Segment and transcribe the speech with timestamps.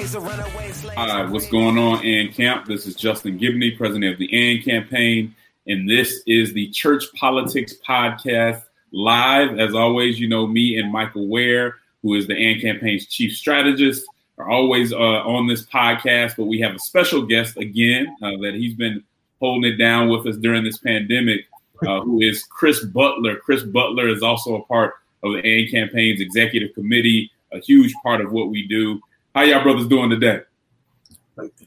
[0.00, 2.64] Hi, what's going on, AND Camp?
[2.64, 5.34] This is Justin Giboney, president of the AND Campaign,
[5.66, 8.62] and this is the Church Politics Podcast
[8.92, 9.58] live.
[9.58, 14.06] As always, you know me and Michael Ware, who is the AND Campaign's chief strategist,
[14.38, 18.54] are always uh, on this podcast, but we have a special guest again uh, that
[18.54, 19.04] he's been
[19.38, 21.44] holding it down with us during this pandemic,
[21.86, 23.36] uh, who is Chris Butler.
[23.36, 28.22] Chris Butler is also a part of the AND Campaign's executive committee, a huge part
[28.22, 28.98] of what we do.
[29.34, 30.40] How y'all brothers doing today?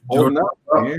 [0.10, 0.98] Holding up, bro.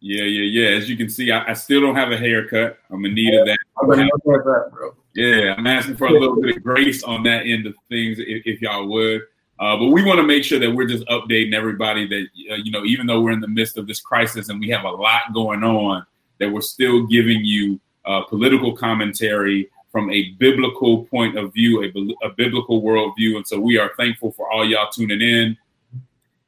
[0.00, 0.76] Yeah, yeah, yeah.
[0.76, 2.78] As you can see, I, I still don't have a haircut.
[2.90, 3.58] I'm in need of that.
[3.80, 4.94] I'm gonna look that, bro.
[5.14, 8.42] Yeah, I'm asking for a little bit of grace on that end of things, if,
[8.44, 9.22] if y'all would.
[9.58, 12.70] Uh, but we want to make sure that we're just updating everybody that uh, you
[12.70, 15.32] know, even though we're in the midst of this crisis and we have a lot
[15.32, 16.04] going on,
[16.38, 22.26] that we're still giving you uh, political commentary from a biblical point of view, a,
[22.26, 23.36] a biblical worldview.
[23.36, 25.56] And so we are thankful for all y'all tuning in.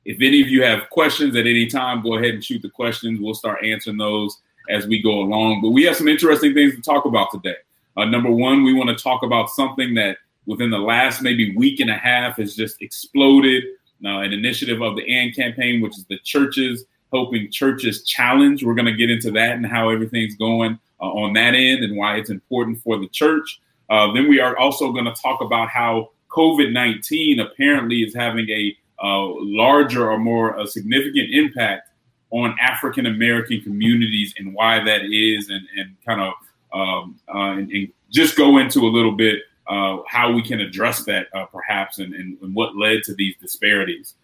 [0.09, 3.21] If any of you have questions at any time, go ahead and shoot the questions.
[3.21, 5.61] We'll start answering those as we go along.
[5.61, 7.57] But we have some interesting things to talk about today.
[7.95, 11.81] Uh, number one, we want to talk about something that within the last maybe week
[11.81, 13.65] and a half has just exploded.
[14.03, 18.65] Uh, an initiative of the AND campaign, which is the churches helping churches challenge.
[18.65, 21.99] We're going to get into that and how everything's going uh, on that end and
[21.99, 23.61] why it's important for the church.
[23.91, 28.49] Uh, then we are also going to talk about how COVID 19 apparently is having
[28.49, 31.89] a larger or more significant impact
[32.31, 36.35] on African American communities and why that is, and, and kind of
[36.73, 41.05] um, uh, and, and, just go into a little bit uh, how we can address
[41.05, 44.15] that uh, perhaps and, and, and, what led to these disparities.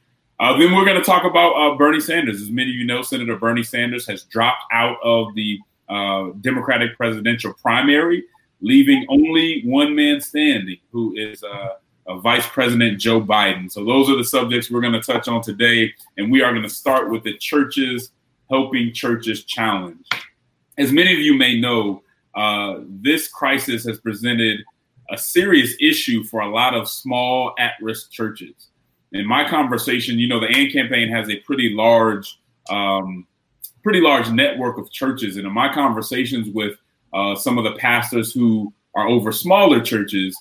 [0.41, 2.41] Uh, then we're going to talk about uh, Bernie Sanders.
[2.41, 5.59] As many of you know, Senator Bernie Sanders has dropped out of the
[5.91, 8.25] uh, Democratic presidential primary,
[8.62, 11.44] leaving only one man standing, who is
[12.22, 13.70] Vice President Joe Biden.
[13.70, 16.62] So those are the subjects we're going to touch on today, and we are going
[16.62, 18.10] to start with the churches
[18.50, 20.06] helping churches challenge.
[20.76, 22.03] As many of you may know,
[22.34, 24.60] uh, this crisis has presented
[25.10, 28.54] a serious issue for a lot of small at risk churches.
[29.12, 32.38] In my conversation, you know, the AND campaign has a pretty large,
[32.69, 33.26] um,
[33.82, 35.36] pretty large network of churches.
[35.36, 36.76] And in my conversations with
[37.12, 40.36] uh, some of the pastors who are over smaller churches,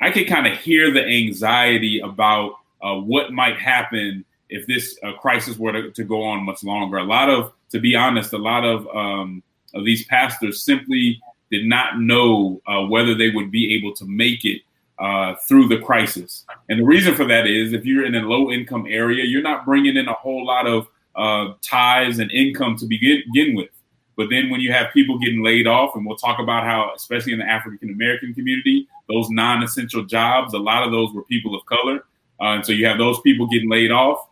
[0.00, 5.12] I could kind of hear the anxiety about uh, what might happen if this uh,
[5.12, 6.98] crisis were to, to, go on much longer.
[6.98, 9.42] A lot of, to be honest, a lot of, um,
[9.74, 14.44] of these pastors simply did not know uh, whether they would be able to make
[14.44, 14.62] it
[14.98, 16.44] uh, through the crisis.
[16.68, 19.64] And the reason for that is if you're in a low income area, you're not
[19.64, 23.70] bringing in a whole lot of uh, ties and income to begin, begin with.
[24.16, 27.32] But then when you have people getting laid off, and we'll talk about how, especially
[27.32, 31.54] in the African American community, those non essential jobs, a lot of those were people
[31.54, 32.04] of color.
[32.40, 34.28] Uh, and so you have those people getting laid off.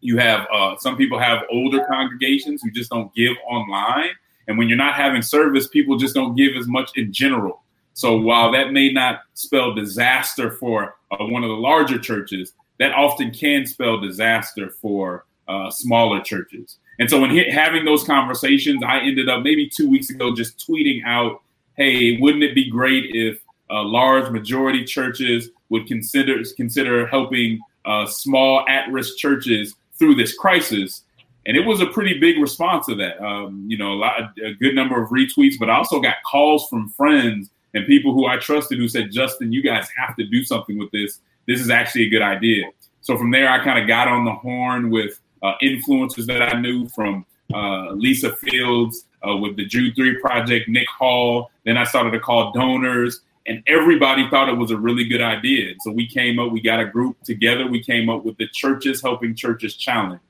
[0.00, 4.10] You have uh, some people have older congregations who just don't give online.
[4.48, 7.62] And when you're not having service, people just don't give as much in general.
[7.94, 12.92] So while that may not spell disaster for uh, one of the larger churches, that
[12.92, 16.78] often can spell disaster for uh, smaller churches.
[17.02, 20.64] And so when he, having those conversations, I ended up maybe two weeks ago just
[20.64, 21.42] tweeting out,
[21.76, 28.06] "Hey, wouldn't it be great if uh, large majority churches would consider consider helping uh,
[28.06, 31.02] small at-risk churches through this crisis?"
[31.44, 33.20] And it was a pretty big response to that.
[33.20, 36.68] Um, you know, a, lot, a good number of retweets, but I also got calls
[36.68, 40.44] from friends and people who I trusted who said, "Justin, you guys have to do
[40.44, 41.18] something with this.
[41.48, 42.66] This is actually a good idea."
[43.00, 46.60] So from there, I kind of got on the horn with uh, influencers that I
[46.60, 51.50] knew from uh, Lisa Fields uh, with the Jude 3 Project, Nick Hall.
[51.64, 55.74] Then I started to call donors, and everybody thought it was a really good idea.
[55.80, 59.02] So we came up, we got a group together, we came up with the Churches
[59.02, 60.20] Helping Churches Challenge.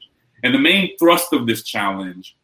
[0.42, 2.36] And the main thrust of this challenge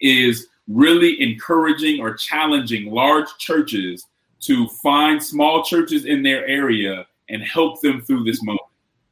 [0.00, 4.06] is really encouraging or challenging large churches
[4.40, 8.60] to find small churches in their area and help them through this moment.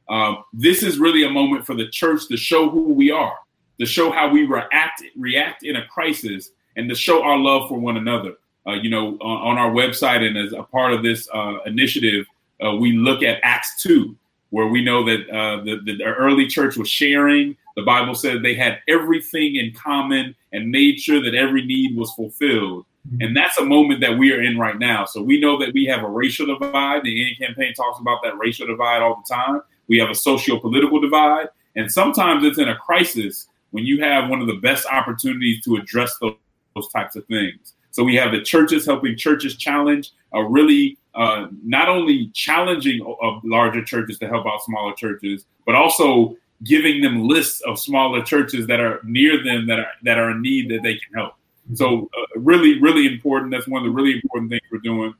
[0.09, 3.37] Uh, this is really a moment for the church to show who we are,
[3.79, 7.79] to show how we react react in a crisis, and to show our love for
[7.79, 8.33] one another.
[8.67, 12.25] Uh, you know, on, on, our website and as a part of this uh, initiative,
[12.63, 14.15] uh, we look at Acts two,
[14.49, 18.55] where we know that uh, the, the, early church was sharing, the Bible said they
[18.55, 22.85] had everything in common and made sure that every need was fulfilled.
[23.07, 23.21] Mm-hmm.
[23.21, 25.05] And that's a moment that we are in right now.
[25.05, 27.03] So we know that we have a racial divide.
[27.03, 29.61] The AND campaign talks about that racial divide all the time.
[29.87, 31.47] We have a socio political divide.
[31.75, 35.75] And sometimes it's in a crisis when you have one of the best opportunities to
[35.75, 36.35] address those,
[36.75, 37.73] those types of things.
[37.91, 43.41] So we have the churches helping churches challenge a really uh, not only challenging of
[43.45, 48.67] larger churches to help out smaller churches, but also giving them lists of smaller churches
[48.67, 51.33] that are near them that are that are in need that they can help.
[51.73, 53.51] So uh, really, really important.
[53.51, 55.13] That's one of the really important things we're doing.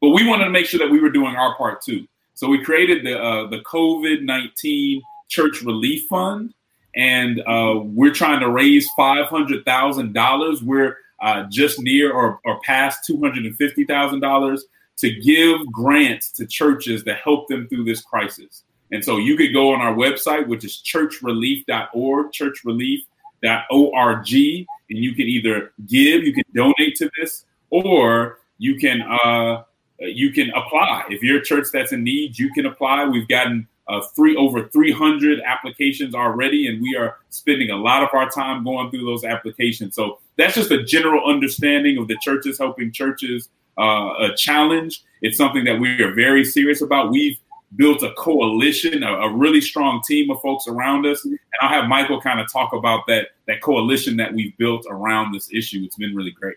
[0.00, 2.06] But we wanted to make sure that we were doing our part too.
[2.36, 6.54] So we created the uh, the COVID nineteen Church Relief Fund,
[6.94, 10.62] and uh, we're trying to raise five hundred thousand dollars.
[10.62, 14.66] We're uh, just near or, or past two hundred and fifty thousand dollars
[14.98, 18.64] to give grants to churches to help them through this crisis.
[18.92, 25.26] And so you could go on our website, which is churchrelief.org, churchrelief.org, and you can
[25.26, 29.64] either give, you can donate to this, or you can uh,
[29.98, 31.04] you can apply.
[31.10, 33.06] If you're a church that's in need, you can apply.
[33.06, 38.08] We've gotten uh, three over 300 applications already, and we are spending a lot of
[38.12, 39.94] our time going through those applications.
[39.94, 43.48] So that's just a general understanding of the churches helping churches
[43.78, 45.04] uh, a challenge.
[45.22, 47.10] It's something that we are very serious about.
[47.10, 47.38] We've
[47.74, 51.24] built a coalition, a, a, really strong team of folks around us.
[51.24, 55.32] And I'll have Michael kind of talk about that that coalition that we've built around
[55.32, 55.82] this issue.
[55.84, 56.56] It's been really great.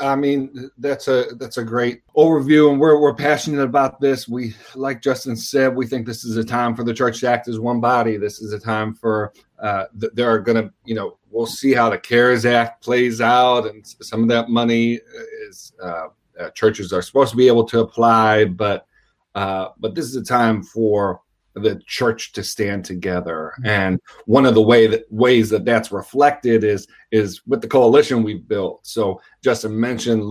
[0.00, 4.28] I mean, that's a that's a great overview, and we're we're passionate about this.
[4.28, 7.48] We, like Justin said, we think this is a time for the church to act
[7.48, 8.16] as one body.
[8.16, 11.74] This is a time for uh, th- there are going to, you know, we'll see
[11.74, 15.00] how the CARES Act plays out, and some of that money
[15.48, 16.08] is uh,
[16.40, 18.86] uh, churches are supposed to be able to apply, but
[19.34, 21.20] uh, but this is a time for
[21.54, 23.52] the church to stand together.
[23.64, 28.22] And one of the way that ways that that's reflected is is with the coalition
[28.22, 28.86] we've built.
[28.86, 30.22] So justin mentioned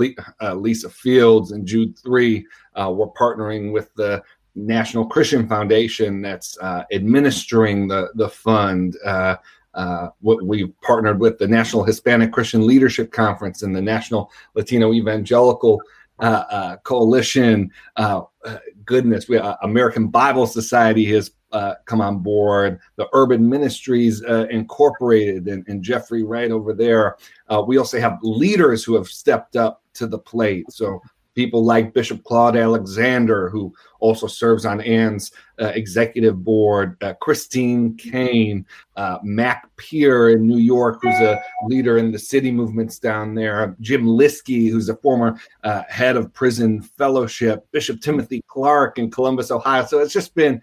[0.42, 2.46] uh, lisa fields and jude 3
[2.76, 4.22] uh, we're partnering with the
[4.56, 8.98] national christian foundation that's uh, administering the the fund.
[9.06, 9.36] Uh,
[9.76, 15.80] uh, we've partnered with the national hispanic christian leadership conference and the national latino evangelical
[16.20, 17.72] uh, uh, coalition.
[17.96, 22.80] Uh, uh goodness, we uh, American Bible Society has uh, come on board.
[22.96, 27.18] The Urban Ministries Incorporated and, and, Jeffrey Wright over there.
[27.66, 30.66] we also have leaders who have stepped up to the plate.
[30.72, 31.02] So
[31.40, 35.32] people like Bishop Claude Alexander, who also serves on AND's
[35.62, 38.66] uh, executive board, uh, Christine Caine,
[38.98, 43.74] uh, Mac Pier in New York, who's a leader in the city movements down there,
[43.80, 49.50] Jim Liske, who's a former uh, head of prison fellowship, Bishop Timothy Clarke in Columbus,
[49.50, 49.86] Ohio.
[49.86, 50.62] So it's just been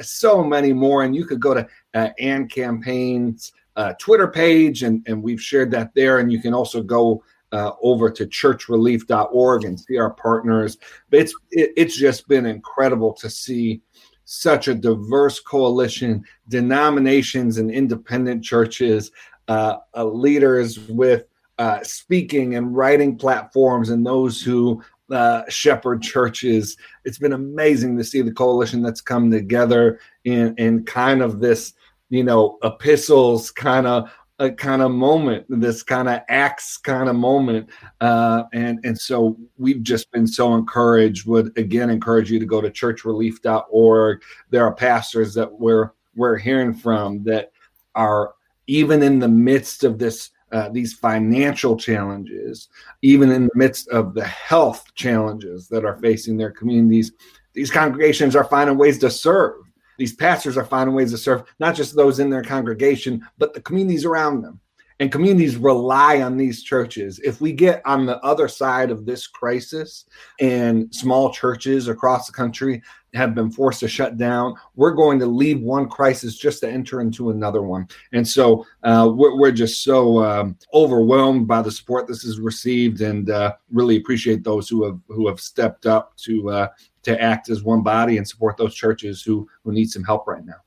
[0.00, 1.04] so many more.
[1.04, 3.52] And you could go to uh, AND Campaigns.
[3.76, 6.20] Uh, Twitter page, and, and we've shared that there.
[6.20, 7.24] And you can also go
[7.54, 10.76] uh, over to churchrelief.org and see our partners.
[11.12, 13.80] It's it, it's just been incredible to see
[14.24, 19.12] such a diverse coalition, denominations and independent churches,
[19.46, 21.26] uh, uh, leaders with
[21.58, 26.76] uh, speaking and writing platforms, and those who uh, shepherd churches.
[27.04, 31.74] It's been amazing to see the coalition that's come together in in kind of this,
[32.08, 37.16] you know, epistles kind of a kind of moment, this kind of acts kind of
[37.16, 41.26] moment, uh, and and so we've just been so encouraged.
[41.26, 44.22] Would again encourage you to go to churchrelief.org.
[44.50, 47.52] There are pastors that we're we're hearing from that
[47.94, 48.34] are
[48.66, 52.68] even in the midst of this uh, these financial challenges,
[53.02, 57.12] even in the midst of the health challenges that are facing their communities,
[57.54, 59.54] these congregations are finding ways to serve
[59.98, 63.60] these pastors are finding ways to serve not just those in their congregation, but the
[63.60, 64.60] communities around them.
[65.00, 67.18] And communities rely on these churches.
[67.24, 70.04] If we get on the other side of this crisis
[70.40, 72.80] and small churches across the country
[73.12, 77.00] have been forced to shut down, we're going to leave one crisis just to enter
[77.00, 77.88] into another one.
[78.12, 83.00] And so uh, we're, we're, just so um, overwhelmed by the support this has received,
[83.00, 86.68] and uh, really appreciate those who have who have stepped up to uh,
[87.04, 90.44] to act as one body and support those churches who who need some help right
[90.44, 90.60] now.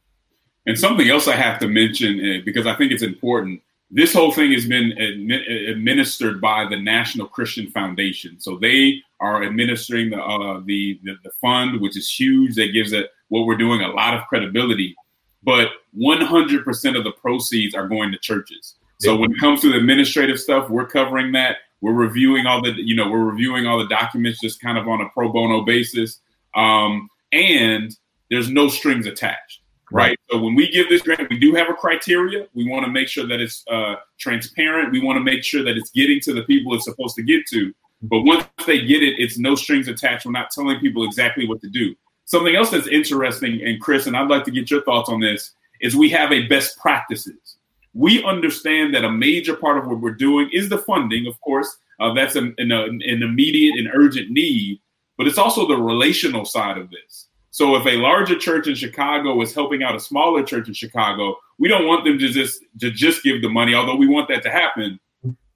[0.65, 3.61] And something else I have to mention uh, because I think it's important.
[3.89, 10.09] This whole thing has been administered by the National Christian Foundation, so they are administering
[10.09, 12.55] the uh, the, the, the fund, which is huge.
[12.55, 14.95] That gives it what we're doing a lot of credibility.
[15.43, 18.75] But 100% of the proceeds are going to churches.
[18.99, 21.57] So when it comes to the administrative stuff, we're covering that.
[21.81, 25.01] We're reviewing all the you know we're reviewing all the documents just kind of on
[25.01, 26.19] a pro bono basis.
[26.57, 27.95] Um, and
[28.29, 29.61] there's no strings attached.
[29.91, 30.19] right?
[30.29, 32.47] So when we give this grant, we do have a criteria.
[32.53, 34.91] We want to make sure that it's uh, transparent.
[34.91, 37.45] We want to make sure that it's getting to the people it's supposed to get
[37.51, 37.73] to.
[38.01, 40.25] But once they get it, it's no strings attached.
[40.25, 41.95] We're not telling people exactly what to do.
[42.25, 45.53] Something else that's interesting, and Chris, and I'd like to get your thoughts on this,
[45.79, 47.55] is we have a best practices.
[47.93, 51.77] We understand that a major part of what we're doing is the funding, of course.
[51.99, 54.79] Uh, that's an, an, an immediate and urgent need,
[55.17, 57.27] but it's also the relational side of this.
[57.51, 61.35] So if a larger church in Chicago is helping out a smaller church in Chicago,
[61.57, 64.43] we don't want them to just to just give the money, although we want that
[64.43, 64.99] to happen.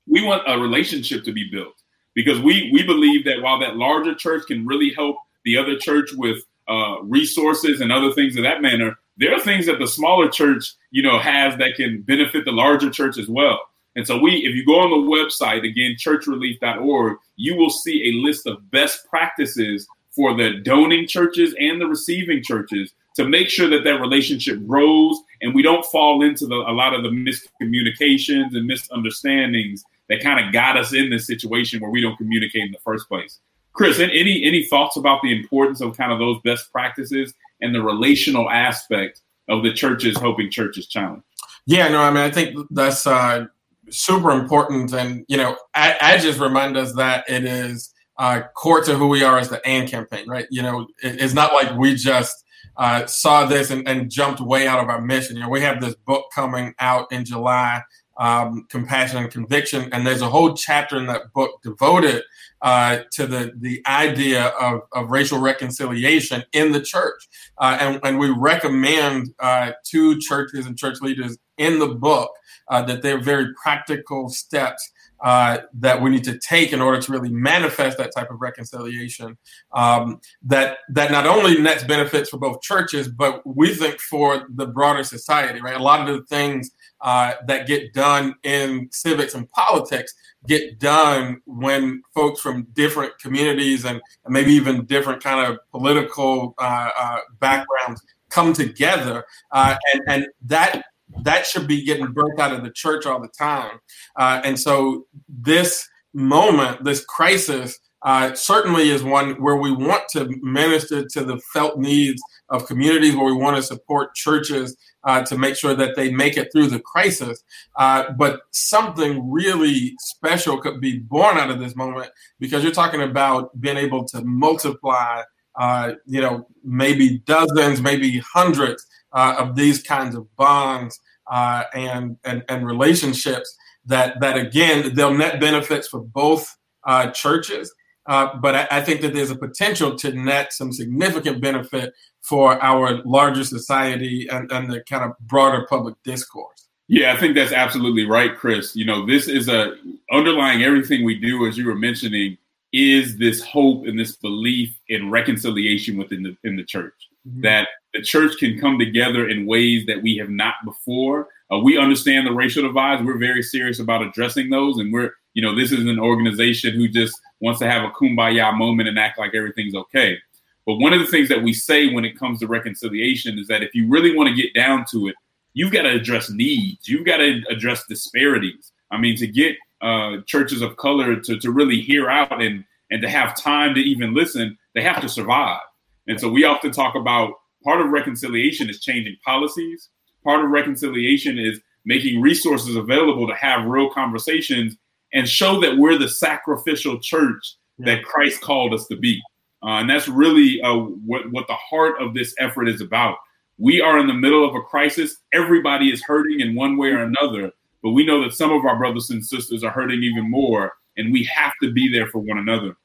[0.07, 1.75] We want a relationship to be built
[2.15, 6.11] because we we believe that while that larger church can really help the other church
[6.13, 10.27] with uh, resources and other things of that manner, there are things that the smaller
[10.27, 13.59] church you know has that can benefit the larger church as well.
[13.95, 18.25] And so we, if you go on the website again, churchrelief.org, you will see a
[18.25, 23.69] list of best practices for the donating churches and the receiving churches to make sure
[23.69, 28.55] that that relationship grows and we don't fall into the, a lot of the miscommunications
[28.55, 32.71] and misunderstandings that kind of got us in this situation where we don't communicate in
[32.71, 33.39] the first place.
[33.73, 37.81] Chris, any any thoughts about the importance of kind of those best practices and the
[37.81, 41.23] relational aspect of the churches helping churches challenge?
[41.65, 43.45] Yeah, no, I mean, I think that's uh,
[43.91, 48.81] super important, and you know, I, I just remind us that it is uh, core
[48.83, 50.47] to who we are as the AND campaign, right?
[50.51, 52.45] You know, it, it's not like we just
[52.77, 55.35] uh, saw this and, and, jumped way out of our mission.
[55.35, 57.81] You know, we have this book coming out in July,
[58.17, 62.23] um, Compassion and Conviction, and there's a whole chapter in that book devoted
[62.61, 68.19] uh, to the the idea of, of racial reconciliation in the church, uh, and, and
[68.19, 72.31] we recommend uh, to churches and church leaders in the book
[72.69, 74.91] uh, that they're very practical steps
[75.23, 79.37] uh, that we need to take in order to really manifest that type of reconciliation.
[79.71, 84.65] Um, that that not only nets benefits for both churches, but we think for the
[84.65, 85.61] broader society.
[85.61, 90.13] Right, a lot of the things uh, that get done in civics and politics
[90.47, 96.89] get done when folks from different communities and, maybe even different kind of political uh,
[96.97, 100.85] uh, backgrounds come together, uh, and and that
[101.23, 103.79] that should be getting birthed out of the church all the time.
[104.15, 110.27] Uh, and so this moment, this crisis, uh, certainly is one where we want to
[110.41, 115.37] minister to the felt needs of communities, where we want to support churches uh, to
[115.37, 117.43] make sure that they make it through the crisis.
[117.77, 123.01] Uh, but something really special could be born out of this moment because you're talking
[123.01, 125.21] about being able to multiply,
[125.59, 132.17] uh, you know, maybe dozens, maybe hundreds uh, of these kinds of bonds uh, and,
[132.23, 133.55] and and relationships
[133.85, 137.73] that that again they'll net benefits for both uh, churches.
[138.07, 142.61] Uh, but I, I, think that there's a potential to net some significant benefit for
[142.61, 146.67] our larger society and, and the kind of broader public discourse.
[146.87, 148.75] Yeah, I think that's absolutely right, Chris.
[148.75, 149.75] You know, this is a
[150.11, 152.37] underlying everything we do, as you were mentioning,
[152.73, 156.93] is this hope and this belief in reconciliation within the in the church.
[157.27, 157.41] Mm-hmm.
[157.41, 161.27] That the church can come together in ways that we have not before.
[161.51, 163.03] Uh, we understand the racial divides.
[163.03, 164.77] We're very serious about addressing those.
[164.77, 168.55] And we're, you know, this is an organization who just wants to have a kumbaya
[168.57, 170.17] moment and act like everything's okay.
[170.65, 173.63] But one of the things that we say when it comes to reconciliation is that
[173.63, 175.15] if you really want to get down to it,
[175.53, 176.87] you've got to address needs.
[176.87, 178.71] You've got to address disparities.
[178.91, 183.01] I mean, to get uh, churches of color to, to really hear out and, and
[183.01, 185.61] to have time to even listen, they have to survive.
[186.07, 187.33] And so we often talk about
[187.63, 189.89] part of reconciliation is changing policies.
[190.23, 194.77] Part of reconciliation is making resources available to have real conversations
[195.13, 199.21] and show that we're the sacrificial church that Christ called us to be.
[199.63, 203.17] Uh, and that's really uh, what, what the heart of this effort is about.
[203.57, 205.17] We are in the middle of a crisis.
[205.33, 207.51] Everybody is hurting in one way or another,
[207.83, 211.11] but we know that some of our brothers and sisters are hurting even more, and
[211.11, 212.75] we have to be there for one another.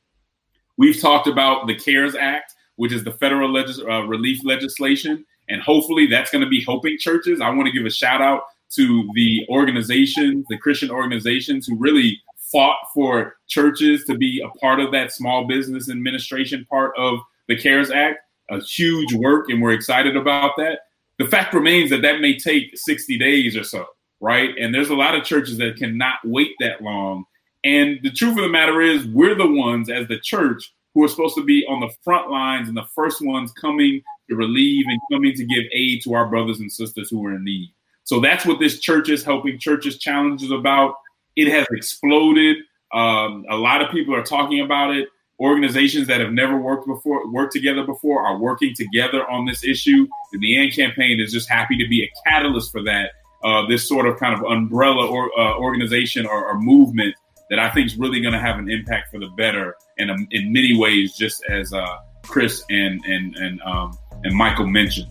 [0.76, 5.24] We've talked about the CARES Act which is the federal legis- uh, relief legislation.
[5.48, 7.40] And hopefully that's going to be helping churches.
[7.40, 8.42] I want to give a shout out
[8.74, 12.20] to the organizations, the Christian organizations who really
[12.52, 17.56] fought for churches to be a part of that small business administration part of the
[17.56, 18.18] CARES Act.
[18.50, 20.80] A huge work, and we're excited about that.
[21.18, 23.86] The fact remains that that may take 60 days or so,
[24.20, 24.50] right?
[24.58, 27.24] And there's a lot of churches that cannot wait that long.
[27.64, 31.08] And the truth of the matter is, we're the ones as the church who are
[31.08, 35.00] supposed to be on the front lines and the first ones coming to relieve and
[35.12, 37.72] coming to give aid to our brothers and sisters who are in need.
[38.04, 40.94] So that's what this church is helping churches challenge is about.
[41.34, 42.56] It has exploded.
[42.94, 45.08] Um, a lot of people are talking about it.
[45.38, 50.06] organizations that have never worked before, worked together before, are working together on this issue.
[50.32, 53.12] And the AND campaign is just happy to be a catalyst for that.
[53.44, 57.14] Uh, this sort of kind of umbrella or uh, organization or, or, movement
[57.50, 60.26] that I think is really going to have an impact for the better, and um,
[60.30, 65.08] in many ways, just as uh, Chris and and and um, and Michael mentioned.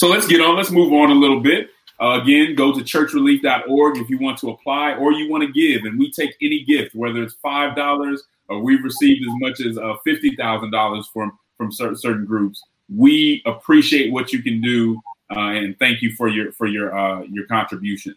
[0.00, 0.56] So let's get on.
[0.56, 1.68] Let's move on a little bit.
[2.00, 5.84] Uh, again, go to churchrelief.org if you want to apply or you want to give.
[5.84, 9.96] And we take any gift, whether it's $5 or we've received as much as uh,
[10.06, 12.62] $50,000 from, from certain, certain groups.
[12.88, 14.98] We appreciate what you can do.
[15.36, 18.16] Uh, and thank you for your for your uh, your contributions.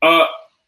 [0.00, 0.24] Uh,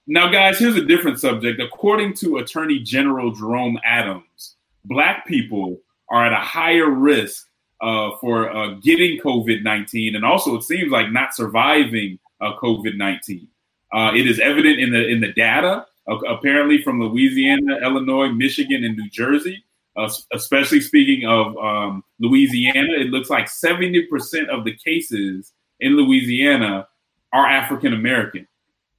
[0.07, 1.59] now, guys, here's a different subject.
[1.59, 5.79] According to Attorney General Jerome Adams, Black people
[6.11, 7.49] are at a higher risk
[7.85, 12.97] uh, for uh, getting COVID 19 and also it seems like not surviving uh, COVID
[12.97, 13.47] 19.
[13.93, 15.87] Uh, it is evident in the in the data,
[16.27, 19.63] apparently from Louisiana, Illinois, Michigan, and New Jersey.
[19.97, 26.89] Uh, especially speaking of um, Louisiana, it looks like 70% of the cases in Louisiana
[27.33, 28.49] are African American.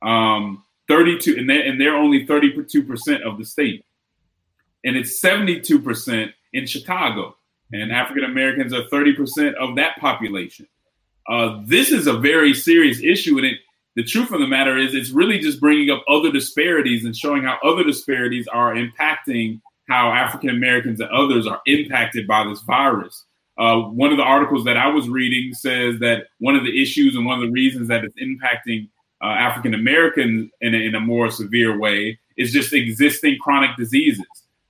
[0.02, 3.84] Um, 32, and they're, and they're only 32% of the state.
[4.86, 7.36] And it's 72% in Chicago
[7.72, 10.68] and African Americans are 30% of that population.
[11.28, 13.58] Uh, this is a very serious issue, and it,
[13.96, 17.44] the truth of the matter is, it's really just bringing up other disparities and showing
[17.44, 23.26] how other disparities are impacting how African Americans and others are impacted by this virus.
[23.58, 27.16] Uh, one of the articles that I was reading says that one of the issues
[27.16, 28.90] and one of the reasons that it's impacting
[29.24, 34.26] uh, African Americans in, in a more severe way is just existing chronic diseases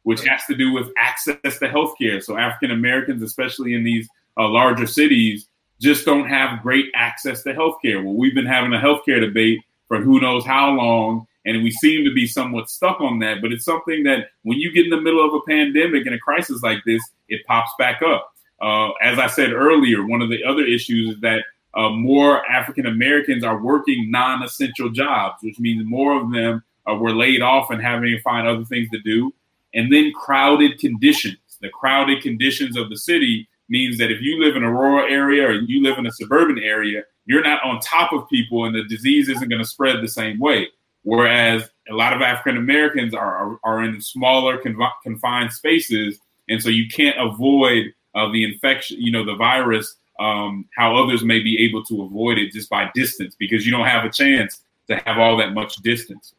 [0.06, 2.24] which has to do with access to healthcare.
[2.24, 4.08] So African Americans, especially in these
[4.38, 5.48] uh, larger cities,
[5.82, 8.04] just don't have great access to healthcare.
[8.04, 12.06] Well, we've been having a healthcare debate for who knows how long, and we seem
[12.06, 13.42] to be somewhat stuck on that.
[13.42, 16.20] But it's something that when you get in the middle of a pandemic and a
[16.20, 18.32] crisis like this, it pops back up.
[18.62, 21.42] Uh, as I said earlier, one of the other issues is that
[21.74, 27.12] uh, more African Americans are working non-essential jobs, which means more of them uh, were
[27.12, 29.34] laid off and having to find other things to do
[29.76, 31.38] and then crowded conditions.
[31.62, 35.46] The crowded conditions of the city means that if you live in a rural area
[35.48, 38.84] or you live in a suburban area, you're not on top of people and the
[38.84, 40.68] disease isn't going to spread the same way.
[41.04, 46.20] Whereas a lot of African Americans are, are, in smaller conf- confined spaces.
[46.50, 51.24] And so you can't avoid uh, the infection, you know, the virus, um, how others
[51.24, 54.62] may be able to avoid it just by distance because you don't have a chance
[54.88, 56.34] to have all that much distance.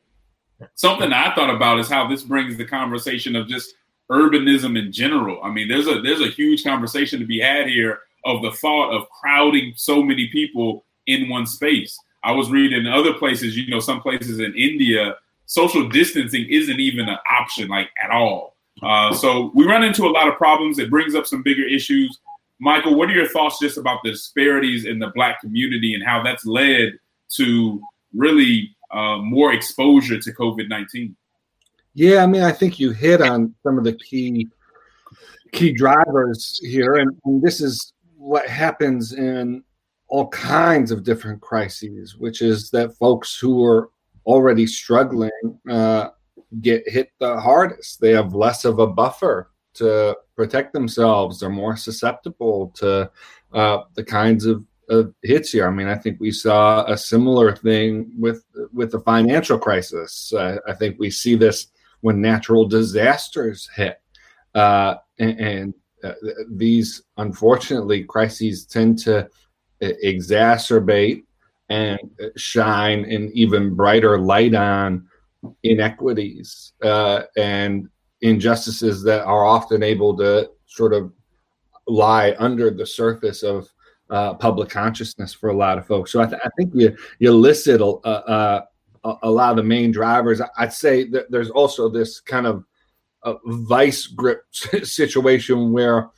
[0.75, 3.75] Something I thought about is how this brings the conversation of just
[4.11, 5.43] urbanism in general.
[5.43, 8.93] I mean, there's a there's a huge conversation to be had here of the thought
[8.93, 11.99] of crowding so many people in one space.
[12.25, 15.17] I was reading other places, you know, some places in India,
[15.47, 18.57] social distancing isn't even an option, like at all.
[18.83, 20.79] Uh, so we run into a lot of problems.
[20.79, 22.19] It brings up some bigger issues.
[22.59, 26.23] Michael, what are your thoughts just about the disparities in the Black community and how
[26.23, 26.99] that's led
[27.37, 27.81] to
[28.15, 31.17] really uh, more exposure to COVID nineteen?
[31.95, 34.49] Yeah, I mean, I think you hit on some of the key
[35.53, 39.63] key drivers here, and, and this is what happens in
[40.09, 43.91] all kinds of different crises, which is that folks who are
[44.25, 45.31] already struggling
[45.71, 46.09] uh,
[46.61, 48.01] get hit the hardest.
[48.01, 51.41] They have less of a buffer to protect themselves.
[51.41, 53.11] They're more susceptible to
[53.53, 54.65] uh, the kinds of
[55.23, 55.67] hits here.
[55.67, 60.33] I mean, I think we saw a similar thing with with the financial crisis.
[60.33, 61.69] Uh, I think we see this
[62.01, 64.01] when natural disasters hit,
[64.55, 66.13] uh, and, and uh,
[66.51, 69.29] these unfortunately crises tend to
[69.83, 71.25] exacerbate
[71.69, 71.99] and
[72.37, 75.07] shine an even brighter light on
[75.63, 77.89] inequities uh, and
[78.23, 81.13] injustices that are often able to sort of
[81.87, 83.69] lie under the surface of
[84.11, 86.13] uh, public consciousness for a lot of folks.
[86.13, 88.69] So I, th- I think you you listed a, a,
[89.23, 90.41] a, lot of the main drivers.
[90.59, 92.65] I'd say that there's also this kind of
[93.45, 96.11] vice grip situation where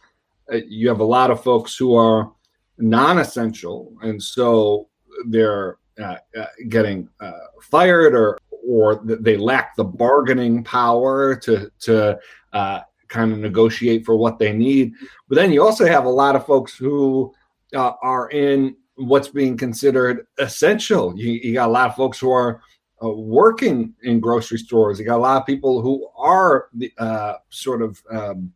[0.53, 2.33] uh, you have a lot of folks who are
[2.79, 4.89] non-essential, and so
[5.27, 12.19] they're uh, uh, getting uh, fired or or they lack the bargaining power to to
[12.53, 14.93] uh, kind of negotiate for what they need.
[15.29, 17.35] But then you also have a lot of folks who
[17.75, 21.17] uh, are in what's being considered essential.
[21.17, 22.61] You, you, got a lot of folks who are
[23.03, 24.99] uh, working in grocery stores.
[24.99, 28.53] You got a lot of people who are the uh, sort of um,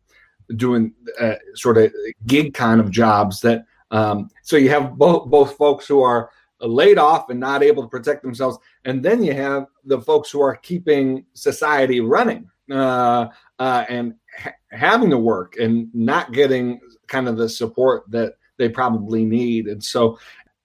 [0.57, 1.93] doing uh, sort of
[2.27, 3.39] gig kind of jobs.
[3.41, 7.83] That um, so you have both both folks who are laid off and not able
[7.83, 13.27] to protect themselves, and then you have the folks who are keeping society running uh,
[13.59, 18.69] uh, and ha- having to work and not getting kind of the support that they
[18.69, 19.67] probably need.
[19.67, 20.17] And so,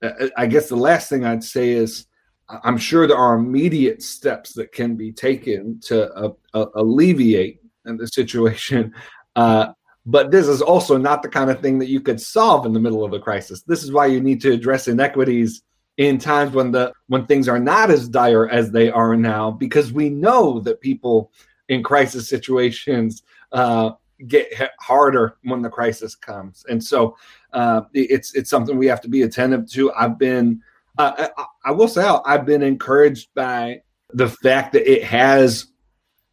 [0.03, 2.07] uh, I guess the last thing I'd say is
[2.48, 8.07] I'm sure there are immediate steps that can be taken to uh, uh, alleviate the
[8.07, 8.94] situation.
[9.37, 9.72] Uh,
[10.05, 12.81] but this is also not the kind of thing that you could solve in the
[12.81, 13.62] middle of a crisis.
[13.62, 15.62] This is why you need to address inequities
[15.96, 19.92] in times when the when things are not as dire as they are now, because
[19.92, 21.31] we know that people
[21.68, 23.22] in crisis situations
[23.53, 23.92] uh,
[24.26, 24.48] get
[24.81, 27.16] harder when the crisis comes, and so
[27.52, 29.92] uh, it's it's something we have to be attentive to.
[29.92, 30.61] I've been
[30.98, 35.66] uh, I, I will say I've been encouraged by the fact that it has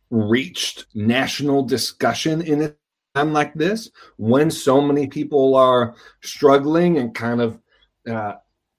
[0.09, 2.73] reached national discussion in a
[3.15, 7.59] time like this when so many people are struggling and kind of
[8.07, 8.33] uh,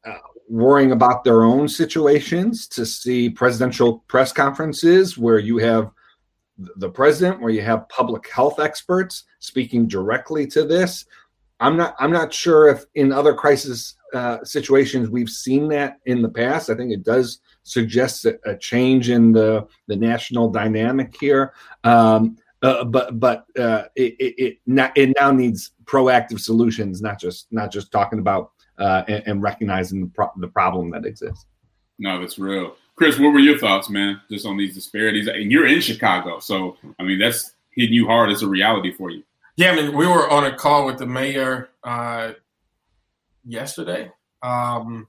[0.04, 5.90] uh, worrying about their own situations to see presidential press conferences where you have
[6.58, 11.04] the president where you have public health experts speaking directly to this
[11.60, 16.22] i'm not i'm not sure if in other crisis uh, situations we've seen that in
[16.22, 16.70] the past.
[16.70, 21.52] I think it does suggest a, a change in the the national dynamic here.
[21.84, 27.20] Um, uh, but but uh, it it, it, not, it, now needs proactive solutions, not
[27.20, 31.46] just not just talking about uh, and, and, recognizing the, pro- the problem that exists.
[31.98, 32.76] No, that's real.
[32.96, 35.28] Chris, what were your thoughts, man, just on these disparities?
[35.28, 39.10] And you're in Chicago, so I mean that's hitting you hard as a reality for
[39.10, 39.22] you.
[39.56, 42.32] Yeah, I mean, we were on a call with the mayor uh,
[43.44, 44.10] yesterday,
[44.42, 45.08] um,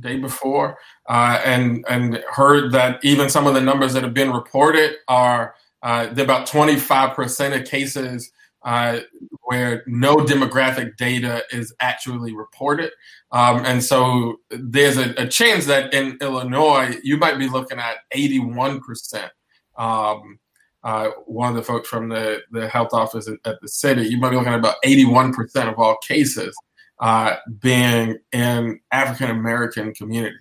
[0.00, 4.32] day before, uh, and and heard that even some of the numbers that have been
[4.32, 8.32] reported are uh, about 25% of cases
[8.66, 8.98] uh,
[9.42, 12.90] where no demographic data is actually reported.
[13.30, 17.98] Um, and so there's a, a, chance that in Illinois, you might be looking at
[18.12, 19.30] 81%.
[19.78, 20.40] Um,
[20.82, 24.30] uh, one of the folks from the, the health office at, the city, you might
[24.30, 25.32] be looking at about 81%
[25.68, 26.52] of all cases
[26.98, 30.36] uh, being in African American community.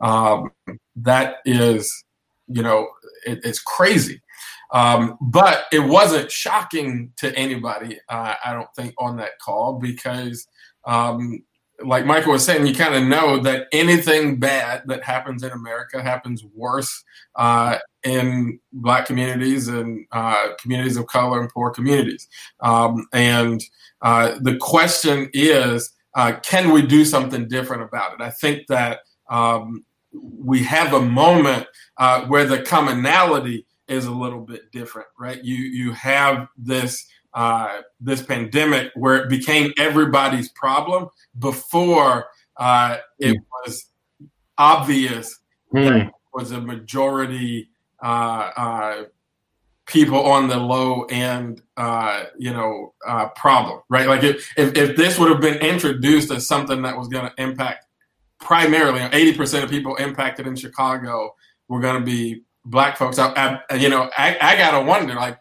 [0.00, 0.50] Um,
[0.96, 2.04] that is,
[2.48, 2.88] you know,
[3.26, 4.22] it, it's crazy.
[4.72, 10.46] Um, but it wasn't shocking to anybody, uh, I don't think, on that call because,
[10.84, 11.42] um,
[11.84, 16.02] like Michael was saying, you kind of know that anything bad that happens in America
[16.02, 22.28] happens worse uh, in Black communities and uh, communities of color and poor communities.
[22.60, 23.62] Um, and
[24.00, 28.22] uh, the question is, uh, can we do something different about it?
[28.22, 31.66] I think that um, we have a moment
[31.98, 35.42] uh, where the commonality is a little bit different, right?
[35.42, 43.34] You you have this uh, this pandemic where it became everybody's problem before uh, it
[43.34, 43.44] mm.
[43.64, 43.86] was
[44.58, 45.38] obvious
[45.74, 45.84] mm.
[45.84, 47.68] that it was a majority
[48.02, 49.04] uh, uh,
[49.86, 54.08] people on the low end, uh, you know, uh, problem, right?
[54.08, 57.42] Like if, if, if this would have been introduced as something that was going to
[57.42, 57.86] impact
[58.40, 61.34] primarily, 80% of people impacted in Chicago
[61.68, 63.18] were going to be black folks.
[63.18, 65.38] I, I you know, I, I got to wonder like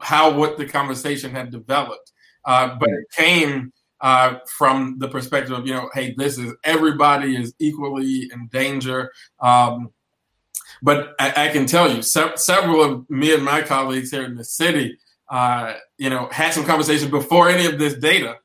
[0.00, 2.12] how what the conversation had developed.
[2.44, 7.36] Uh, but it came uh, from the perspective of, you know, hey, this is everybody
[7.36, 9.12] is equally in danger.
[9.40, 9.90] Um,
[10.82, 14.34] but I, I can tell you, se- several of me and my colleagues here in
[14.34, 14.98] the city,
[15.30, 18.36] uh, you know, had some conversations before any of this data.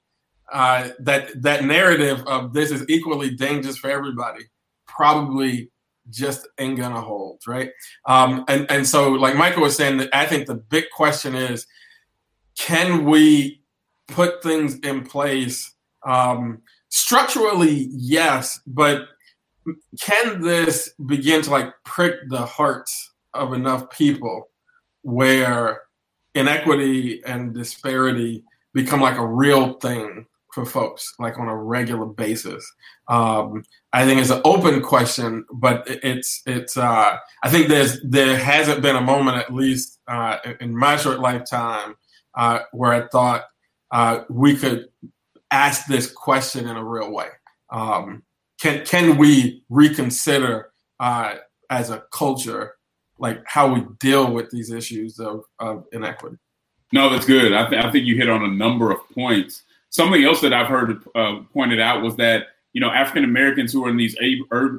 [0.49, 4.45] Uh, that that narrative of this is equally dangerous for everybody
[4.87, 5.69] probably
[6.09, 7.71] just ain't gonna hold, right?
[8.05, 11.65] Um, and and so, like Michael was saying, that I think the big question is,
[12.57, 13.61] can we
[14.07, 15.73] put things in place
[16.05, 17.89] um, structurally?
[17.91, 19.07] Yes, but
[20.01, 24.49] can this begin to like prick the hearts of enough people
[25.01, 25.81] where
[26.35, 28.43] inequity and disparity
[28.73, 30.25] become like a real thing
[30.57, 32.65] for folks like on a regular basis.
[33.07, 38.37] Um, i think it's an open question but it's it's uh, i think there's there
[38.37, 41.95] hasn't been a moment at least uh, in my short lifetime
[42.35, 43.45] uh, where i thought
[43.91, 44.89] uh, we could
[45.51, 47.27] ask this question in a real way.
[47.69, 48.23] Um,
[48.59, 51.35] can can we reconsider uh,
[51.69, 52.73] as a culture
[53.19, 56.37] like how we deal with these issues of, of inequity?
[56.93, 57.53] No that's good.
[57.53, 60.67] I, th- I think you hit on a number of points something else that i've
[60.67, 62.47] heard uh, pointed out was that
[62.77, 64.15] you know, African Americans who are in these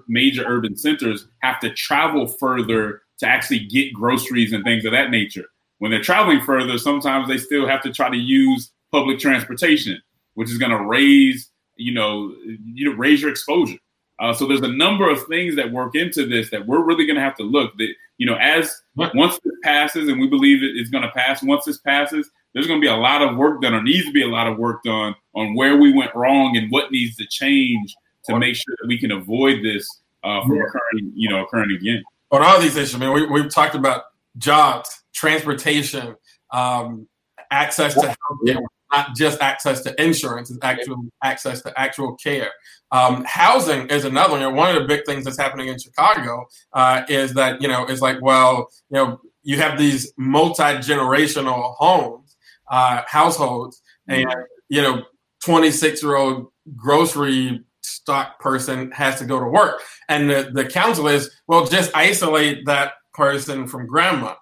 [0.07, 5.11] major urban centers have to travel further to actually get groceries and things of that
[5.11, 5.47] nature.
[5.79, 10.01] When they're traveling further, sometimes they still have to try to use public transportation,
[10.35, 13.79] which is going to raise, you know, you know, raise your exposure.
[14.21, 17.17] Uh, so there's a number of things that work into this that we're really going
[17.17, 17.77] to have to look.
[17.79, 21.43] That you know, as once this passes, and we believe it is going to pass.
[21.43, 24.13] Once this passes, there's going to be a lot of work done, or needs to
[24.13, 27.27] be a lot of work done on where we went wrong and what needs to
[27.27, 27.95] change
[28.27, 29.87] to make sure that we can avoid this
[30.25, 32.03] uh, from occurring, you know, occurring again.
[32.31, 34.05] On all these issues, I mean, we, we've talked about
[34.37, 36.15] jobs, transportation,
[36.53, 37.09] um,
[37.51, 38.61] access to healthcare,
[38.93, 42.51] not just access to insurance, it's actual access to actual care.
[42.91, 44.41] Um, housing is another one.
[44.41, 47.69] You know, one of the big things that's happening in Chicago uh, is that you
[47.69, 52.28] know it's like, well, you know, you have these multi generational homes,
[52.71, 54.27] uh, households, and
[54.69, 55.03] you know,
[55.43, 60.65] twenty six year old grocery stock person has to go to work, and the the
[60.65, 64.35] counsel is, well, just isolate that person from grandma.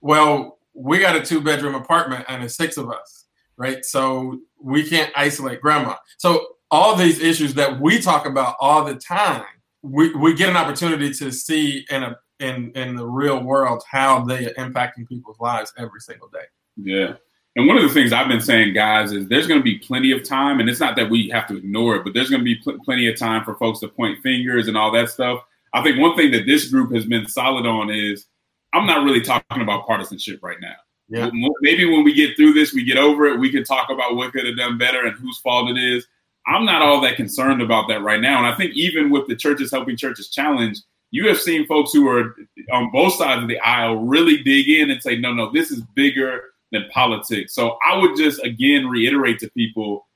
[0.00, 3.84] Well, we got a two bedroom apartment and it's six of us, right?
[3.84, 5.96] So we can't isolate grandma.
[6.18, 9.44] So all these issues that we talk about all the time,
[9.82, 14.24] we, we get an opportunity to see in a in in the real world how
[14.24, 16.44] they are impacting people's lives every single day.
[16.76, 17.14] Yeah.
[17.54, 20.10] And one of the things I've been saying, guys, is there's going to be plenty
[20.12, 22.44] of time, and it's not that we have to ignore it, but there's going to
[22.44, 25.42] be pl- plenty of time for folks to point fingers and all that stuff.
[25.74, 28.26] I think one thing that this group has been solid on is
[28.72, 30.74] I'm not really talking about partisanship right now.
[31.08, 31.30] Yeah.
[31.60, 34.32] Maybe when we get through this, we get over it, we can talk about what
[34.32, 36.06] could have done better and whose fault it is.
[36.46, 38.38] I'm not all that concerned about that right now.
[38.38, 40.78] And I think even with the Churches Helping Churches Challenge,
[41.10, 42.34] you have seen folks who are
[42.72, 45.82] on both sides of the aisle really dig in and say, no, no, this is
[45.94, 47.54] bigger than politics.
[47.54, 50.06] So I would just again reiterate to people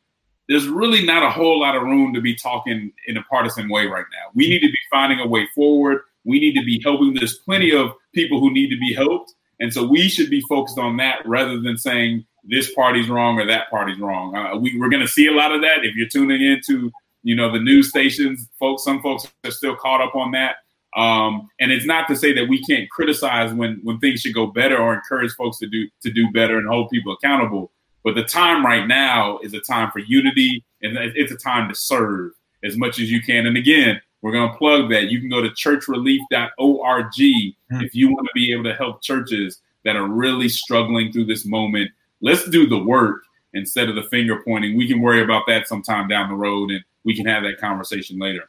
[0.49, 3.87] there's really not a whole lot of room to be talking in a partisan way
[3.87, 4.31] right now.
[4.35, 6.03] We need to be finding a way forward.
[6.25, 7.15] We need to be helping.
[7.15, 9.33] There's plenty of people who need to be helped.
[9.59, 13.47] And so we should be focused on that rather than saying this party's wrong or
[13.47, 14.37] that party's wrong.
[14.37, 15.85] Uh, we, we're going to see a lot of that.
[15.85, 16.93] If you're tuning into,
[17.23, 20.57] you know, the news stations, folks, some folks are still caught up on that.
[20.95, 24.47] Um, and it's not to say that we can't criticize when when things should go
[24.47, 27.71] better or encourage folks to do to do better and hold people accountable.
[28.05, 31.75] But the time right now is a time for unity, and it's a time to
[31.75, 33.47] serve as much as you can.
[33.47, 35.09] And again, we're going to plug that.
[35.11, 37.81] You can go to churchrelief.org mm-hmm.
[37.81, 41.45] if you want to be able to help churches that are really struggling through this
[41.45, 41.91] moment.
[42.21, 43.23] Let's do the work
[43.55, 44.77] instead of the finger pointing.
[44.77, 48.19] We can worry about that sometime down the road, and we can have that conversation
[48.19, 48.49] later.